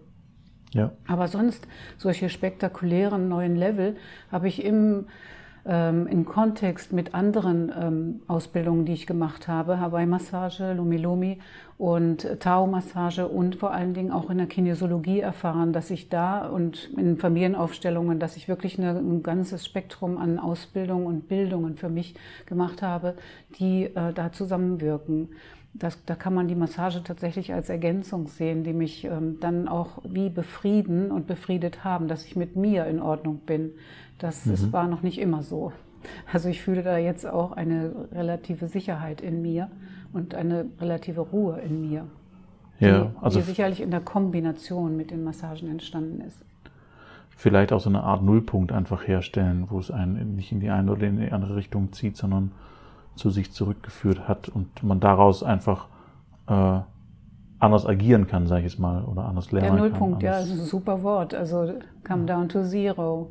Ja. 0.75 0.93
Aber 1.07 1.29
sonst 1.29 1.67
solche 1.97 2.29
spektakulären 2.29 3.29
neuen 3.29 3.57
Level 3.57 3.97
habe 4.31 4.49
ich 4.49 4.65
im 4.65 5.07
ähm, 5.69 6.07
in 6.07 6.25
Kontext 6.25 6.93
mit 6.93 7.15
anderen 7.15 7.71
ähm, 7.79 8.21
Ausbildungen, 8.27 8.87
die 8.87 8.95
ich 8.95 9.07
gemacht 9.07 9.47
habe, 9.47 9.79
Hawaii-Massage, 9.79 10.73
Lumi-Lumi 10.73 11.39
und 11.77 12.41
Tao-Massage 12.41 13.29
und 13.29 13.57
vor 13.57 13.73
allen 13.73 13.95
Dingen 13.95 14.11
auch 14.11 14.31
in 14.31 14.39
der 14.39 14.47
Kinesiologie 14.47 15.21
erfahren, 15.21 15.73
dass 15.73 15.91
ich 15.91 16.09
da 16.09 16.47
und 16.49 16.91
in 16.97 17.19
Familienaufstellungen, 17.19 18.19
dass 18.19 18.37
ich 18.37 18.49
wirklich 18.49 18.79
eine, 18.79 18.99
ein 18.99 19.23
ganzes 19.23 19.67
Spektrum 19.67 20.17
an 20.17 20.39
Ausbildungen 20.39 21.07
und 21.07 21.29
Bildungen 21.29 21.77
für 21.77 21.91
mich 21.91 22.15
gemacht 22.47 22.83
habe, 22.83 23.15
die 23.61 23.85
äh, 23.85 24.13
da 24.15 24.33
zusammenwirken. 24.33 25.29
Das, 25.79 26.05
da 26.05 26.15
kann 26.15 26.35
man 26.35 26.49
die 26.49 26.55
Massage 26.55 27.03
tatsächlich 27.05 27.55
als 27.55 27.69
Ergänzung 27.69 28.27
sehen, 28.27 28.65
die 28.65 28.73
mich 28.73 29.05
ähm, 29.05 29.39
dann 29.41 29.69
auch 29.69 29.99
wie 30.05 30.29
befrieden 30.29 31.13
und 31.13 31.27
befriedet 31.27 31.85
haben, 31.85 32.09
dass 32.09 32.25
ich 32.25 32.35
mit 32.35 32.57
mir 32.57 32.87
in 32.87 33.01
Ordnung 33.01 33.41
bin. 33.47 33.73
Das 34.19 34.47
mhm. 34.47 34.55
ist, 34.55 34.73
war 34.73 34.89
noch 34.89 35.03
nicht 35.03 35.19
immer 35.19 35.43
so. 35.43 35.73
Also 36.33 36.49
ich 36.49 36.63
fühle 36.63 36.83
da 36.83 36.99
jetzt 36.99 37.27
auch 37.27 37.53
eine 37.53 38.09
relative 38.13 38.69
Sicherheit 38.69 39.21
in 39.21 39.43
mir 39.43 39.71
und 40.13 40.35
eine 40.35 40.67
relative 40.81 41.21
Ruhe 41.21 41.61
in 41.61 41.81
mir, 41.81 42.07
ja, 42.79 43.05
die, 43.05 43.11
also 43.21 43.41
die 43.41 43.45
sicherlich 43.45 43.81
in 43.81 43.91
der 43.91 44.01
Kombination 44.01 44.97
mit 44.97 45.11
den 45.11 45.25
Massagen 45.25 45.69
entstanden 45.71 46.21
ist. 46.21 46.45
Vielleicht 47.31 47.73
auch 47.73 47.81
so 47.81 47.89
eine 47.89 48.03
Art 48.03 48.23
Nullpunkt 48.23 48.73
einfach 48.73 49.07
herstellen, 49.07 49.67
wo 49.69 49.79
es 49.79 49.91
einen 49.91 50.35
nicht 50.35 50.51
in 50.51 50.61
die 50.61 50.71
eine 50.71 50.91
oder 50.91 51.07
in 51.07 51.21
die 51.21 51.31
andere 51.31 51.57
Richtung 51.57 51.93
zieht, 51.93 52.17
sondern 52.17 52.53
zu 53.19 53.31
sich 53.31 53.53
zurückgeführt 53.53 54.29
hat 54.29 54.49
und 54.49 54.83
man 54.83 55.01
daraus 55.01 55.43
einfach 55.43 55.87
äh, 56.47 56.81
anders 57.59 57.87
agieren 57.87 58.27
kann, 58.27 58.47
sage 58.47 58.65
ich 58.65 58.73
jetzt 58.73 58.81
mal, 58.81 59.05
oder 59.05 59.25
anders 59.25 59.51
lernen 59.53 59.69
kann. 59.69 59.77
Der 59.77 59.89
Nullpunkt, 59.89 60.21
kann, 60.21 60.33
ja, 60.33 60.39
ist 60.39 60.53
ein 60.53 60.65
super 60.65 61.03
Wort. 61.03 61.35
Also 61.35 61.75
come 62.07 62.25
down 62.25 62.49
to 62.49 62.63
zero. 62.63 63.31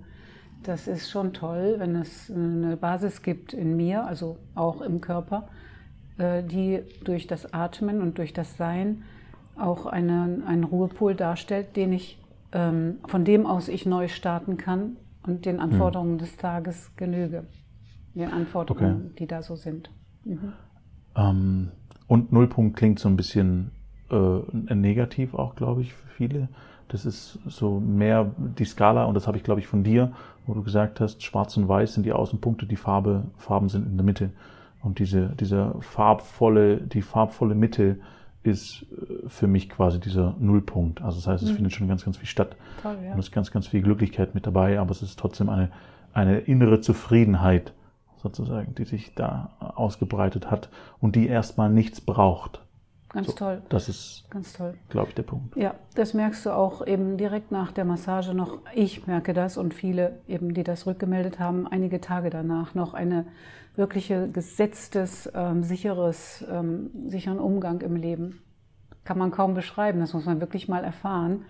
Das 0.64 0.88
ist 0.88 1.10
schon 1.10 1.34
toll, 1.34 1.76
wenn 1.78 1.96
es 1.96 2.30
eine 2.30 2.76
Basis 2.78 3.22
gibt 3.22 3.54
in 3.54 3.78
mir, 3.78 4.06
also 4.06 4.38
auch 4.56 4.82
im 4.82 5.02
Körper, 5.02 5.48
äh, 6.18 6.44
die 6.44 6.82
durch 7.04 7.28
das 7.28 7.54
Atmen 7.54 8.02
und 8.02 8.18
durch 8.18 8.34
das 8.34 8.58
Sein 8.58 9.04
auch 9.58 9.86
eine, 9.86 10.44
einen 10.46 10.64
Ruhepol 10.64 11.16
darstellt, 11.16 11.76
den 11.76 11.94
ich, 11.94 12.20
ähm, 12.52 12.98
von 13.08 13.24
dem 13.24 13.46
aus 13.46 13.70
ich 13.70 13.86
neu 13.86 14.08
starten 14.08 14.58
kann 14.58 14.98
und 15.26 15.46
den 15.46 15.60
Anforderungen 15.60 16.14
hm. 16.14 16.18
des 16.20 16.38
Tages 16.38 16.92
genüge 16.98 17.46
den 18.18 18.32
Anforderungen, 18.32 19.08
okay. 19.08 19.16
die 19.20 19.28
da 19.28 19.42
so 19.42 19.56
sind. 19.56 19.90
Mhm. 20.24 20.54
Ähm, 21.16 21.72
und 22.08 22.32
Nullpunkt 22.32 22.78
klingt 22.78 23.00
so 23.00 23.10
ein 23.10 23.18
bisschen 23.18 23.72
äh, 24.10 24.74
negativ 24.74 25.34
auch, 25.34 25.56
glaube 25.56 25.82
ich, 25.82 25.94
für 25.94 26.08
viele. 26.08 26.50
Das 26.88 27.06
ist 27.06 27.40
so 27.48 27.80
mehr 27.80 28.32
die 28.38 28.66
Skala, 28.66 29.06
und 29.06 29.14
das 29.14 29.28
habe 29.28 29.38
ich, 29.38 29.44
glaube 29.44 29.60
ich, 29.60 29.68
von 29.68 29.84
dir, 29.84 30.14
wo 30.46 30.54
du 30.54 30.64
gesagt 30.64 31.02
hast, 31.02 31.22
schwarz 31.22 31.58
und 31.58 31.68
weiß 31.68 31.96
sind 31.96 32.06
die 32.06 32.14
Außenpunkte, 32.14 32.66
die 32.66 32.78
Farbe, 32.78 33.26
Farben 33.38 33.68
sind 33.68 33.86
in 33.86 33.98
der 33.98 34.06
Mitte. 34.06 34.32
Und 34.82 35.00
diese, 35.00 35.34
diese 35.38 35.76
farbvolle, 35.82 36.78
die 36.78 37.02
farbvolle 37.02 37.56
Mitte 37.56 38.00
ist 38.44 38.86
äh, 38.92 39.28
für 39.28 39.48
mich 39.48 39.70
quasi 39.70 40.00
dieser 40.00 40.36
Nullpunkt. 40.40 41.02
Also 41.02 41.18
das 41.18 41.28
heißt, 41.28 41.44
es 41.44 41.52
mhm. 41.52 41.56
findet 41.56 41.74
schon 41.74 41.88
ganz, 41.90 42.06
ganz 42.06 42.16
viel 42.16 42.28
statt. 42.28 42.56
Toll, 42.82 42.96
ja. 43.04 43.12
Und 43.12 43.20
es 43.20 43.28
ist 43.28 43.32
ganz, 43.34 43.52
ganz 43.52 43.68
viel 43.68 43.82
Glücklichkeit 43.82 44.34
mit 44.34 44.48
dabei, 44.48 44.80
aber 44.80 44.92
es 44.92 45.02
ist 45.02 45.20
trotzdem 45.20 45.50
eine, 45.50 45.72
eine 46.14 46.40
innere 46.40 46.80
Zufriedenheit 46.80 47.74
sozusagen, 48.28 48.76
die 48.76 48.86
sich 48.86 49.16
da 49.16 49.52
ausgebreitet 49.60 50.52
hat 50.52 50.70
und 51.00 51.16
die 51.16 51.28
erstmal 51.28 51.70
nichts 51.70 52.02
braucht. 52.02 52.62
Ganz 53.10 53.28
So, 53.28 53.34
toll. 53.34 53.62
Das 53.70 53.88
ist, 53.88 54.26
Ganz 54.30 54.52
toll. 54.54 54.74
glaube 54.90 55.10
ich, 55.10 55.16
der 55.16 55.24
Punkt. 55.24 55.56
Ja, 55.56 55.76
das 55.96 56.14
merkst 56.14 56.46
du 56.46 56.52
auch 56.52 56.86
eben 56.86 57.18
direkt 57.18 57.52
nach 57.52 57.72
der 57.72 57.86
Massage 57.86 58.34
noch. 58.34 58.60
Ich 58.76 59.08
merke 59.08 59.34
das 59.34 59.58
und 59.58 59.74
viele 59.74 60.20
eben, 60.28 60.54
die 60.54 60.64
das 60.64 60.86
rückgemeldet 60.86 61.40
haben, 61.40 61.68
einige 61.68 62.02
Tage 62.02 62.30
danach 62.30 62.76
noch 62.76 62.94
eine 62.94 63.26
wirkliche 63.78 64.30
gesetztes, 64.30 65.32
ähm, 65.34 65.64
sicheres, 65.64 66.44
ähm, 66.52 66.90
sicheren 67.08 67.40
Umgang 67.40 67.80
im 67.82 67.96
Leben. 67.96 68.42
Kann 69.06 69.18
man 69.18 69.32
kaum 69.32 69.54
beschreiben. 69.54 70.02
Das 70.02 70.14
muss 70.14 70.26
man 70.26 70.42
wirklich 70.42 70.68
mal 70.68 70.84
erfahren. 70.84 71.46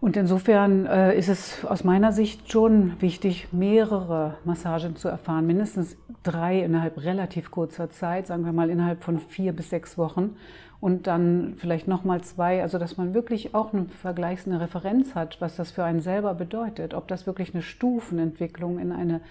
Und 0.00 0.16
insofern 0.16 0.86
äh, 0.86 1.16
ist 1.16 1.28
es 1.28 1.64
aus 1.64 1.82
meiner 1.82 2.12
Sicht 2.12 2.50
schon 2.50 3.00
wichtig, 3.00 3.48
mehrere 3.52 4.34
Massagen 4.44 4.96
zu 4.96 5.08
erfahren, 5.08 5.46
mindestens 5.46 5.96
drei 6.22 6.60
innerhalb 6.60 7.02
relativ 7.02 7.50
kurzer 7.50 7.90
Zeit, 7.90 8.26
sagen 8.26 8.44
wir 8.44 8.52
mal 8.52 8.70
innerhalb 8.70 9.02
von 9.02 9.18
vier 9.18 9.52
bis 9.52 9.70
sechs 9.70 9.96
Wochen 9.96 10.36
und 10.84 11.06
dann 11.06 11.54
vielleicht 11.56 11.88
nochmal 11.88 12.20
zwei, 12.20 12.60
also 12.60 12.78
dass 12.78 12.98
man 12.98 13.14
wirklich 13.14 13.54
auch 13.54 13.72
eine 13.72 13.86
vergleichsende 13.86 14.60
Referenz 14.60 15.14
hat, 15.14 15.40
was 15.40 15.56
das 15.56 15.70
für 15.70 15.82
einen 15.82 16.02
selber 16.02 16.34
bedeutet, 16.34 16.92
ob 16.92 17.08
das 17.08 17.26
wirklich 17.26 17.54
eine 17.54 17.62
Stufenentwicklung 17.62 18.78
in 18.78 18.92
eine 18.92 19.22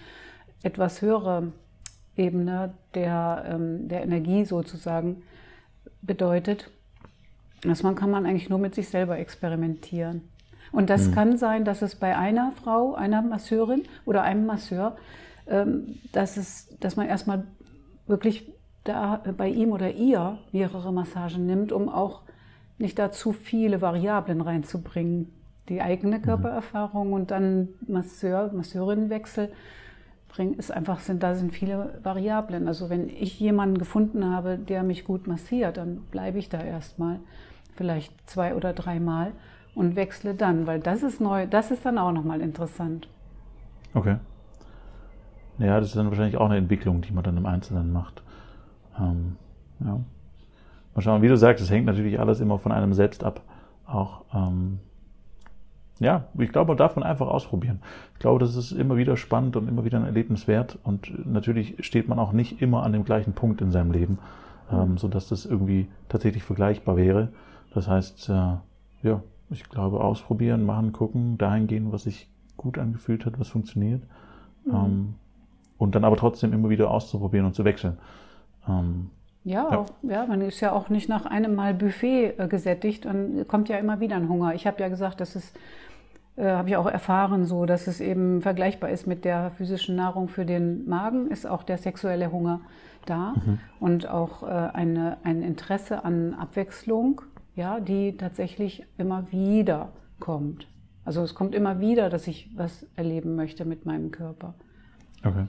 etwas 0.64 1.00
höhere 1.00 1.52
Ebene 2.16 2.74
der, 2.94 3.44
ähm, 3.48 3.86
der 3.86 4.02
Energie 4.02 4.44
sozusagen 4.44 5.22
bedeutet. 6.02 6.70
Das 7.62 7.82
kann 7.82 8.10
man 8.10 8.26
eigentlich 8.26 8.50
nur 8.50 8.58
mit 8.58 8.74
sich 8.74 8.88
selber 8.88 9.18
experimentieren. 9.18 10.22
Und 10.74 10.90
das 10.90 11.12
kann 11.12 11.36
sein, 11.36 11.64
dass 11.64 11.82
es 11.82 11.94
bei 11.94 12.16
einer 12.16 12.50
Frau, 12.50 12.94
einer 12.94 13.22
Masseurin 13.22 13.84
oder 14.04 14.22
einem 14.22 14.44
Masseur, 14.44 14.96
ähm, 15.46 16.00
dass, 16.12 16.36
es, 16.36 16.76
dass 16.80 16.96
man 16.96 17.06
erstmal 17.06 17.44
wirklich 18.08 18.52
da 18.82 19.22
bei 19.36 19.48
ihm 19.48 19.70
oder 19.70 19.92
ihr 19.92 20.38
mehrere 20.50 20.92
Massagen 20.92 21.46
nimmt, 21.46 21.70
um 21.70 21.88
auch 21.88 22.22
nicht 22.78 22.98
da 22.98 23.12
zu 23.12 23.32
viele 23.32 23.82
Variablen 23.82 24.40
reinzubringen. 24.40 25.32
Die 25.68 25.80
eigene 25.80 26.20
Körpererfahrung 26.20 27.12
und 27.12 27.30
dann 27.30 27.68
Masseur, 27.86 28.52
Masseurinnenwechsel 28.52 29.52
bringen, 30.28 30.54
ist 30.54 30.72
einfach, 30.72 30.98
sind, 30.98 31.22
da 31.22 31.36
sind 31.36 31.52
viele 31.52 32.00
Variablen. 32.02 32.66
Also 32.66 32.90
wenn 32.90 33.08
ich 33.08 33.38
jemanden 33.38 33.78
gefunden 33.78 34.28
habe, 34.28 34.58
der 34.58 34.82
mich 34.82 35.04
gut 35.04 35.28
massiert, 35.28 35.76
dann 35.76 35.98
bleibe 36.10 36.38
ich 36.38 36.48
da 36.48 36.60
erstmal, 36.60 37.20
vielleicht 37.76 38.12
zwei 38.28 38.54
oder 38.54 38.72
dreimal 38.72 39.32
und 39.74 39.96
wechsle 39.96 40.34
dann, 40.34 40.66
weil 40.66 40.80
das 40.80 41.02
ist 41.02 41.20
neu, 41.20 41.46
das 41.46 41.70
ist 41.70 41.84
dann 41.84 41.98
auch 41.98 42.12
nochmal 42.12 42.40
interessant. 42.40 43.08
Okay. 43.94 44.16
Ja, 45.58 45.78
das 45.78 45.90
ist 45.90 45.96
dann 45.96 46.08
wahrscheinlich 46.08 46.36
auch 46.36 46.46
eine 46.46 46.56
Entwicklung, 46.56 47.00
die 47.00 47.12
man 47.12 47.22
dann 47.22 47.36
im 47.36 47.46
Einzelnen 47.46 47.92
macht. 47.92 48.22
Ähm, 48.98 49.36
ja. 49.80 50.00
Mal 50.94 51.02
schauen, 51.02 51.22
wie 51.22 51.28
du 51.28 51.36
sagst, 51.36 51.62
es 51.62 51.70
hängt 51.70 51.86
natürlich 51.86 52.18
alles 52.18 52.40
immer 52.40 52.58
von 52.58 52.72
einem 52.72 52.92
selbst 52.92 53.24
ab. 53.24 53.42
Auch, 53.86 54.24
ähm, 54.32 54.78
ja, 56.00 56.24
ich 56.38 56.50
glaube, 56.50 56.74
darf 56.74 56.96
man 56.96 57.04
einfach 57.04 57.28
ausprobieren. 57.28 57.80
Ich 58.14 58.18
glaube, 58.20 58.40
das 58.40 58.56
ist 58.56 58.72
immer 58.72 58.96
wieder 58.96 59.16
spannend 59.16 59.56
und 59.56 59.68
immer 59.68 59.84
wieder 59.84 59.98
ein 59.98 60.04
Erlebnis 60.04 60.48
wert. 60.48 60.78
Und 60.82 61.26
natürlich 61.26 61.84
steht 61.84 62.08
man 62.08 62.18
auch 62.18 62.32
nicht 62.32 62.60
immer 62.60 62.82
an 62.82 62.92
dem 62.92 63.04
gleichen 63.04 63.32
Punkt 63.32 63.60
in 63.60 63.70
seinem 63.70 63.92
Leben, 63.92 64.18
ähm, 64.72 64.98
sodass 64.98 65.28
das 65.28 65.46
irgendwie 65.46 65.88
tatsächlich 66.08 66.42
vergleichbar 66.42 66.96
wäre. 66.96 67.28
Das 67.72 67.88
heißt, 67.88 68.28
äh, 68.28 68.56
ja, 69.02 69.22
ich 69.50 69.68
glaube, 69.68 70.00
ausprobieren, 70.00 70.64
machen, 70.64 70.92
gucken, 70.92 71.38
dahin 71.38 71.66
gehen, 71.66 71.92
was 71.92 72.04
sich 72.04 72.28
gut 72.56 72.78
angefühlt 72.78 73.26
hat, 73.26 73.38
was 73.38 73.48
funktioniert. 73.48 74.02
Ähm, 74.66 75.14
und 75.78 75.94
dann 75.94 76.04
aber 76.04 76.16
trotzdem 76.16 76.52
immer 76.52 76.68
wieder 76.68 76.90
auszuprobieren 76.90 77.46
und 77.46 77.54
zu 77.54 77.64
wechseln. 77.64 77.98
Ähm, 78.68 79.10
Ja, 79.44 79.68
Ja. 79.70 79.78
Auch, 79.78 79.86
ja, 80.02 80.26
man 80.26 80.40
ist 80.40 80.60
ja 80.60 80.72
auch 80.72 80.88
nicht 80.88 81.08
nach 81.08 81.26
einem 81.26 81.54
Mal 81.54 81.74
Buffet 81.74 82.38
äh, 82.38 82.48
gesättigt 82.48 83.06
und 83.06 83.46
kommt 83.46 83.68
ja 83.68 83.76
immer 83.76 84.00
wieder 84.00 84.16
ein 84.16 84.28
Hunger. 84.28 84.54
Ich 84.54 84.66
habe 84.66 84.80
ja 84.80 84.88
gesagt, 84.88 85.20
das 85.20 85.36
ist, 85.36 85.54
äh, 86.36 86.46
habe 86.46 86.70
ich 86.70 86.76
auch 86.76 86.86
erfahren, 86.86 87.44
so, 87.44 87.66
dass 87.66 87.86
es 87.86 88.00
eben 88.00 88.40
vergleichbar 88.40 88.90
ist 88.90 89.06
mit 89.06 89.24
der 89.24 89.50
physischen 89.50 89.96
Nahrung 89.96 90.28
für 90.28 90.46
den 90.46 90.88
Magen, 90.88 91.30
ist 91.30 91.46
auch 91.46 91.62
der 91.62 91.76
sexuelle 91.78 92.32
Hunger 92.32 92.60
da 93.04 93.34
und 93.80 94.08
auch 94.08 94.42
äh, 94.42 94.46
eine, 94.46 95.18
ein 95.24 95.42
Interesse 95.42 96.04
an 96.04 96.32
Abwechslung, 96.32 97.20
ja, 97.54 97.80
die 97.80 98.16
tatsächlich 98.16 98.84
immer 98.98 99.30
wieder 99.30 99.90
kommt. 100.20 100.66
Also 101.04 101.22
es 101.22 101.34
kommt 101.34 101.54
immer 101.54 101.80
wieder, 101.80 102.08
dass 102.10 102.26
ich 102.26 102.50
was 102.56 102.86
erleben 102.96 103.36
möchte 103.36 103.64
mit 103.64 103.84
meinem 103.84 104.10
Körper. 104.10 104.54
Okay. 105.24 105.46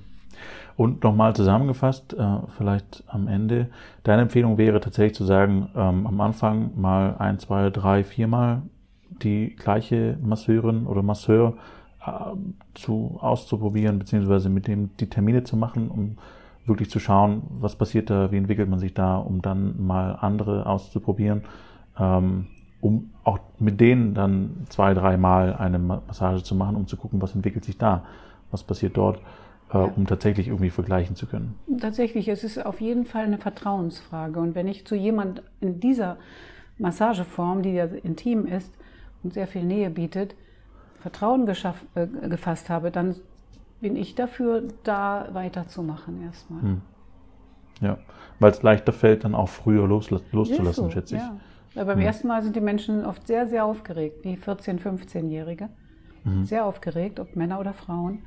Und 0.76 1.04
nochmal 1.04 1.34
zusammengefasst, 1.34 2.14
äh, 2.14 2.38
vielleicht 2.58 3.04
am 3.08 3.28
Ende, 3.28 3.70
deine 4.04 4.24
Empfehlung 4.24 4.58
wäre 4.58 4.82
tatsächlich 4.82 5.16
zu 5.16 5.24
sagen, 5.24 5.70
ähm, 5.76 6.06
am 6.06 6.20
Anfang 6.20 6.72
mal 6.80 7.16
ein, 7.18 7.40
zwei, 7.40 7.70
drei, 7.70 8.04
viermal 8.04 8.64
die 9.10 9.56
gleiche 9.56 10.18
Masseurin 10.22 10.88
oder 10.88 11.02
Masseur 11.02 11.56
äh, 12.06 12.12
zu, 12.74 13.18
auszuprobieren, 13.22 13.98
beziehungsweise 13.98 14.50
mit 14.50 14.68
dem 14.68 14.96
die 14.98 15.10
Termine 15.10 15.46
zu 15.46 15.56
machen, 15.56 15.90
um 15.90 16.18
wirklich 16.66 16.90
zu 16.90 17.00
schauen, 17.00 17.44
was 17.60 17.78
passiert 17.78 18.10
da, 18.10 18.32
wie 18.32 18.38
entwickelt 18.38 18.70
man 18.70 18.80
sich 18.80 18.94
da, 18.94 19.18
um 19.18 19.42
dann 19.42 19.86
mal 19.86 20.18
andere 20.20 20.66
auszuprobieren, 20.66 21.44
um 21.98 23.10
auch 23.24 23.40
mit 23.60 23.80
denen 23.80 24.14
dann 24.14 24.66
zwei, 24.70 24.94
dreimal 24.94 25.56
eine 25.56 25.80
Ma- 25.80 26.02
Massage 26.08 26.44
zu 26.44 26.56
machen, 26.56 26.76
um 26.76 26.88
zu 26.88 26.98
gucken, 26.98 27.22
was 27.22 27.34
entwickelt 27.34 27.66
sich 27.66 27.78
da, 27.78 28.04
was 28.52 28.64
passiert 28.64 28.98
dort, 28.98 29.20
äh, 29.72 29.78
um 29.78 30.06
tatsächlich 30.06 30.48
irgendwie 30.48 30.70
vergleichen 30.70 31.16
zu 31.16 31.26
können. 31.26 31.56
Tatsächlich, 31.80 32.28
es 32.28 32.44
ist 32.44 32.64
auf 32.64 32.82
jeden 32.82 33.06
Fall 33.06 33.26
eine 33.26 33.38
Vertrauensfrage. 33.38 34.40
Und 34.40 34.56
wenn 34.56 34.68
ich 34.68 34.86
zu 34.86 34.96
jemand 34.96 35.42
in 35.62 35.80
dieser 35.80 36.18
Massageform, 36.78 37.64
die 37.64 37.74
ja 37.74 37.86
intim 37.86 38.46
ist 38.46 38.72
und 39.24 39.34
sehr 39.34 39.48
viel 39.48 39.64
Nähe 39.64 39.90
bietet, 39.90 40.36
Vertrauen 41.00 41.46
geschaff, 41.46 41.84
äh, 41.96 42.08
gefasst 42.28 42.70
habe, 42.70 42.92
dann 42.92 43.16
bin 43.82 43.96
ich 43.96 44.16
dafür, 44.16 44.64
da 44.84 45.28
weiterzumachen 45.34 46.22
erstmal. 46.24 46.62
Hm. 46.62 46.82
Ja, 47.82 47.98
weil 48.40 48.52
es 48.52 48.64
leichter 48.64 48.94
fällt, 48.94 49.24
dann 49.24 49.36
auch 49.36 49.50
früher 49.50 49.84
Ist 49.84 50.10
loszulassen, 50.32 50.86
so, 50.86 50.90
schätze 50.92 51.16
ich. 51.16 51.22
Ja. 51.22 51.36
Weil 51.76 51.86
beim 51.86 52.00
Hm. 52.00 52.06
ersten 52.06 52.28
Mal 52.28 52.42
sind 52.42 52.56
die 52.56 52.62
Menschen 52.62 53.06
oft 53.06 53.28
sehr, 53.28 53.48
sehr 53.48 53.66
aufgeregt, 53.66 54.24
wie 54.24 54.36
14-, 54.36 54.80
15-Jährige. 54.80 55.70
Mhm. 56.24 56.46
Sehr 56.46 56.66
aufgeregt, 56.66 57.20
ob 57.20 57.36
Männer 57.36 57.60
oder 57.60 57.74
Frauen, 57.74 58.20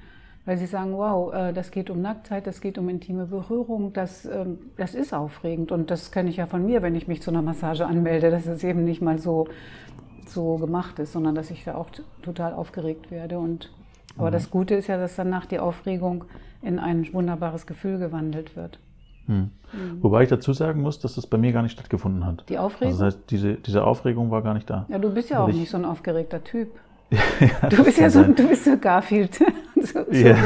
weil 0.45 0.57
sie 0.57 0.67
sagen, 0.67 0.93
wow, 0.93 1.33
äh, 1.35 1.53
das 1.53 1.71
geht 1.71 1.91
um 1.91 2.01
Nacktheit, 2.01 2.47
das 2.47 2.61
geht 2.61 2.79
um 2.79 2.89
intime 2.89 3.27
Berührung, 3.27 3.93
das, 3.93 4.25
ähm, 4.25 4.59
das 4.77 4.95
ist 4.95 5.13
aufregend. 5.13 5.73
Und 5.73 5.91
das 5.91 6.13
kenne 6.13 6.31
ich 6.31 6.37
ja 6.37 6.47
von 6.47 6.65
mir, 6.65 6.83
wenn 6.83 6.95
ich 6.95 7.09
mich 7.09 7.23
zu 7.23 7.31
einer 7.31 7.43
Massage 7.43 7.87
anmelde, 7.87 8.31
dass 8.31 8.47
es 8.47 8.63
eben 8.63 8.85
nicht 8.85 9.03
mal 9.03 9.19
so, 9.19 9.49
so 10.27 10.57
gemacht 10.57 10.99
ist, 10.99 11.13
sondern 11.13 11.35
dass 11.35 11.51
ich 11.51 11.65
da 11.65 11.75
auch 11.75 11.89
total 12.23 12.53
aufgeregt 12.53 13.11
werde. 13.11 13.39
Und, 13.39 13.73
aber 14.17 14.29
Mhm. 14.29 14.33
das 14.33 14.51
Gute 14.51 14.75
ist 14.75 14.87
ja, 14.87 14.97
dass 14.99 15.17
danach 15.17 15.47
die 15.47 15.59
Aufregung 15.59 16.25
in 16.63 16.79
ein 16.79 17.13
wunderbares 17.13 17.67
Gefühl 17.67 17.99
gewandelt 17.99 18.55
wird. 18.57 18.79
Hm. 19.29 19.51
Wobei 20.01 20.23
ich 20.25 20.29
dazu 20.31 20.53
sagen 20.53 20.81
muss, 20.83 20.99
dass 20.99 21.14
das 21.14 21.27
bei 21.27 21.37
mir 21.38 21.53
gar 21.53 21.62
nicht 21.62 21.73
stattgefunden 21.73 22.25
hat. 22.27 22.45
Die 22.49 22.57
Also 22.57 22.67
Aufregung? 22.67 22.93
das 22.99 23.03
heißt, 23.03 23.19
diese, 23.31 23.55
diese 23.55 23.85
Aufregung 23.85 24.31
war 24.31 24.43
gar 24.43 24.55
nicht 24.55 24.69
da. 24.69 24.87
ja, 24.88 24.99
du 24.99 25.12
bist 25.12 25.29
ja 25.31 25.41
auch 25.45 25.49
ich- 25.49 25.57
nicht 25.57 25.71
so 25.71 25.77
ein 25.77 25.85
aufgeregter 25.85 26.43
Typ. 26.43 26.69
Ja, 27.41 27.69
Du 27.69 27.85
bist 27.85 27.99
ja 27.99 28.11
so, 28.11 28.21
sein. 28.23 28.35
du 28.35 28.49
bist 28.49 28.64
so 28.64 28.77
Garfield. 28.79 29.35
so, 29.77 30.01
so 30.11 30.12
Ja. 30.12 30.37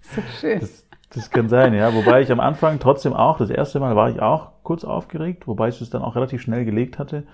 So 0.00 0.20
schön. 0.40 0.60
Das, 0.60 0.86
das 1.14 1.30
kann 1.30 1.48
sein, 1.48 1.74
ja. 1.74 1.92
Wobei 1.94 2.20
ich 2.22 2.30
am 2.32 2.40
Anfang 2.40 2.78
trotzdem 2.80 3.12
auch, 3.14 3.38
das 3.38 3.50
erste 3.50 3.80
Mal 3.80 3.94
war 3.96 4.10
ich 4.10 4.20
auch 4.20 4.48
kurz 4.62 4.84
aufgeregt, 4.84 5.46
wobei 5.46 5.68
ich 5.68 5.80
es 5.80 5.90
dann 5.90 6.02
auch 6.02 6.14
relativ 6.16 6.40
schnell 6.42 6.64
gelegt 6.64 6.98
hatte, 6.98 7.24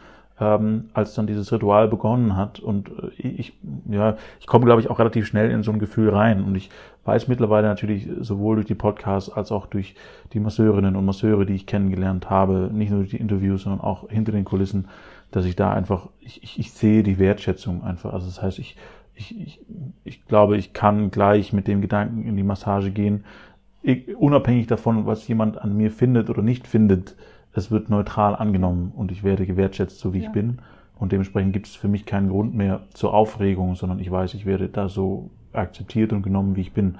ähm, 0.40 0.86
als 0.94 1.14
dann 1.14 1.26
dieses 1.26 1.52
Ritual 1.52 1.88
begonnen 1.88 2.36
hat. 2.36 2.58
Und 2.58 2.88
äh, 2.88 3.10
ich, 3.18 3.54
ja, 3.88 4.16
ich 4.40 4.46
komme, 4.46 4.64
glaube 4.64 4.80
ich, 4.80 4.90
auch 4.90 4.98
relativ 4.98 5.26
schnell 5.26 5.50
in 5.50 5.62
so 5.62 5.70
ein 5.70 5.78
Gefühl 5.78 6.10
rein. 6.10 6.42
Und 6.42 6.56
ich 6.56 6.70
weiß 7.04 7.28
mittlerweile 7.28 7.68
natürlich 7.68 8.08
sowohl 8.20 8.56
durch 8.56 8.66
die 8.66 8.74
Podcasts 8.74 9.30
als 9.30 9.52
auch 9.52 9.66
durch 9.66 9.94
die 10.32 10.40
Masseurinnen 10.40 10.96
und 10.96 11.04
Masseure, 11.04 11.46
die 11.46 11.54
ich 11.54 11.66
kennengelernt 11.66 12.30
habe, 12.30 12.70
nicht 12.72 12.90
nur 12.90 13.00
durch 13.00 13.10
die 13.10 13.18
Interviews, 13.18 13.62
sondern 13.62 13.80
auch 13.80 14.08
hinter 14.10 14.32
den 14.32 14.44
Kulissen, 14.44 14.88
dass 15.30 15.44
ich 15.44 15.56
da 15.56 15.72
einfach, 15.72 16.08
ich, 16.20 16.42
ich, 16.42 16.58
ich 16.58 16.72
sehe 16.72 17.02
die 17.02 17.18
Wertschätzung 17.18 17.84
einfach. 17.84 18.12
Also 18.12 18.26
das 18.26 18.42
heißt, 18.42 18.58
ich, 18.58 18.76
ich, 19.14 19.40
ich, 19.40 19.60
ich 20.04 20.24
glaube, 20.26 20.56
ich 20.56 20.72
kann 20.72 21.10
gleich 21.10 21.52
mit 21.52 21.68
dem 21.68 21.80
Gedanken 21.80 22.24
in 22.24 22.36
die 22.36 22.42
Massage 22.42 22.90
gehen, 22.90 23.24
ich, 23.82 24.16
unabhängig 24.16 24.66
davon, 24.66 25.06
was 25.06 25.28
jemand 25.28 25.58
an 25.58 25.76
mir 25.76 25.90
findet 25.90 26.30
oder 26.30 26.42
nicht 26.42 26.66
findet, 26.66 27.14
es 27.54 27.70
wird 27.70 27.88
neutral 27.90 28.34
angenommen 28.36 28.92
und 28.94 29.12
ich 29.12 29.22
werde 29.24 29.46
gewertschätzt, 29.46 29.98
so 29.98 30.12
wie 30.12 30.18
Ja. 30.20 30.26
ich 30.26 30.32
bin. 30.32 30.58
Und 30.96 31.12
dementsprechend 31.12 31.52
gibt 31.52 31.66
es 31.66 31.74
für 31.74 31.88
mich 31.88 32.06
keinen 32.06 32.28
Grund 32.28 32.54
mehr 32.54 32.82
zur 32.94 33.14
Aufregung, 33.14 33.74
sondern 33.74 33.98
ich 33.98 34.10
weiß, 34.10 34.34
ich 34.34 34.46
werde 34.46 34.68
da 34.68 34.88
so 34.88 35.30
akzeptiert 35.52 36.12
und 36.12 36.22
genommen, 36.22 36.56
wie 36.56 36.60
ich 36.62 36.72
bin. 36.72 36.96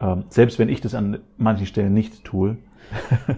Ähm, 0.00 0.24
selbst 0.28 0.58
wenn 0.58 0.68
ich 0.68 0.80
das 0.80 0.94
an 0.94 1.18
manchen 1.38 1.66
Stellen 1.66 1.94
nicht 1.94 2.24
tue. 2.24 2.56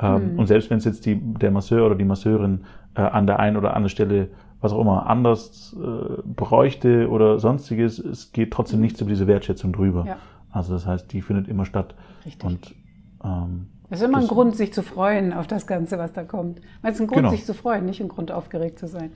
ähm, 0.00 0.32
Mhm. 0.32 0.38
Und 0.38 0.46
selbst 0.46 0.70
wenn 0.70 0.78
es 0.78 0.84
jetzt 0.84 1.06
die, 1.06 1.16
der 1.16 1.50
Masseur 1.50 1.86
oder 1.86 1.94
die 1.94 2.04
Masseurin 2.04 2.60
äh, 2.94 3.02
an 3.02 3.26
der 3.26 3.38
einen 3.38 3.56
oder 3.56 3.70
anderen 3.74 3.90
Stelle, 3.90 4.28
was 4.60 4.72
auch 4.72 4.80
immer, 4.80 5.06
anders 5.08 5.76
äh, 5.78 6.22
bräuchte 6.24 7.08
oder 7.08 7.38
sonstiges, 7.38 7.98
es 7.98 8.32
geht 8.32 8.52
trotzdem 8.52 8.80
nichts 8.80 9.00
über 9.00 9.10
diese 9.10 9.26
Wertschätzung 9.26 9.72
drüber. 9.72 10.04
Ja. 10.06 10.16
Also 10.50 10.72
das 10.72 10.86
heißt, 10.86 11.12
die 11.12 11.22
findet 11.22 11.48
immer 11.48 11.64
statt. 11.64 11.94
Richtig. 12.24 12.44
Und 12.48 12.74
ähm, 13.24 13.66
Es 13.90 14.00
ist 14.00 14.06
immer 14.06 14.18
ein 14.18 14.22
das- 14.22 14.30
Grund, 14.30 14.56
sich 14.56 14.72
zu 14.72 14.82
freuen 14.82 15.32
auf 15.32 15.46
das 15.46 15.66
Ganze, 15.66 15.98
was 15.98 16.12
da 16.12 16.22
kommt. 16.24 16.60
Es 16.82 16.94
ist 16.96 17.00
ein 17.00 17.06
Grund, 17.06 17.18
Genau. 17.20 17.30
sich 17.30 17.44
zu 17.44 17.54
freuen, 17.54 17.86
nicht 17.86 18.00
ein 18.00 18.08
Grund, 18.08 18.30
aufgeregt 18.32 18.78
zu 18.78 18.86
sein. 18.86 19.10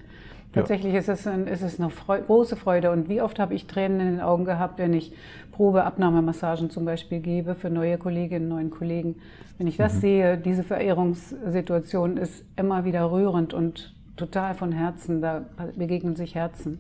Tatsächlich 0.55 0.93
ist 0.95 1.09
es, 1.09 1.27
ein, 1.27 1.47
ist 1.47 1.63
es 1.63 1.81
eine 1.81 1.89
Freu 1.89 2.21
große 2.21 2.57
Freude. 2.57 2.91
Und 2.91 3.09
wie 3.09 3.23
oft 3.23 3.39
habe 3.39 3.55
ich 3.55 3.67
Tränen 3.67 4.01
in 4.01 4.07
den 4.07 4.21
Augen 4.21 4.45
gehabt, 4.45 4.79
wenn 4.79 4.93
ich 4.93 5.15
Probeabnahmemassagen 5.53 6.69
zum 6.71 6.85
Beispiel 6.85 7.21
gebe 7.21 7.55
für 7.55 7.71
neue 7.71 7.97
Kolleginnen, 7.97 8.49
neuen 8.49 8.71
Kollegen. 8.71 9.17
Wenn 9.59 9.67
ich 9.67 9.79
Mhm. 9.79 9.83
das 9.85 10.01
sehe, 10.01 10.37
diese 10.37 10.63
Verehrungssituation 10.63 12.17
ist 12.17 12.45
immer 12.57 12.85
wieder 12.85 13.11
rührend 13.11 13.55
und 13.55 13.95
total 14.17 14.55
von 14.55 14.73
Herzen. 14.73 15.21
Da 15.23 15.47
begegnen 15.77 16.17
sich 16.17 16.35
Herzen. 16.35 16.79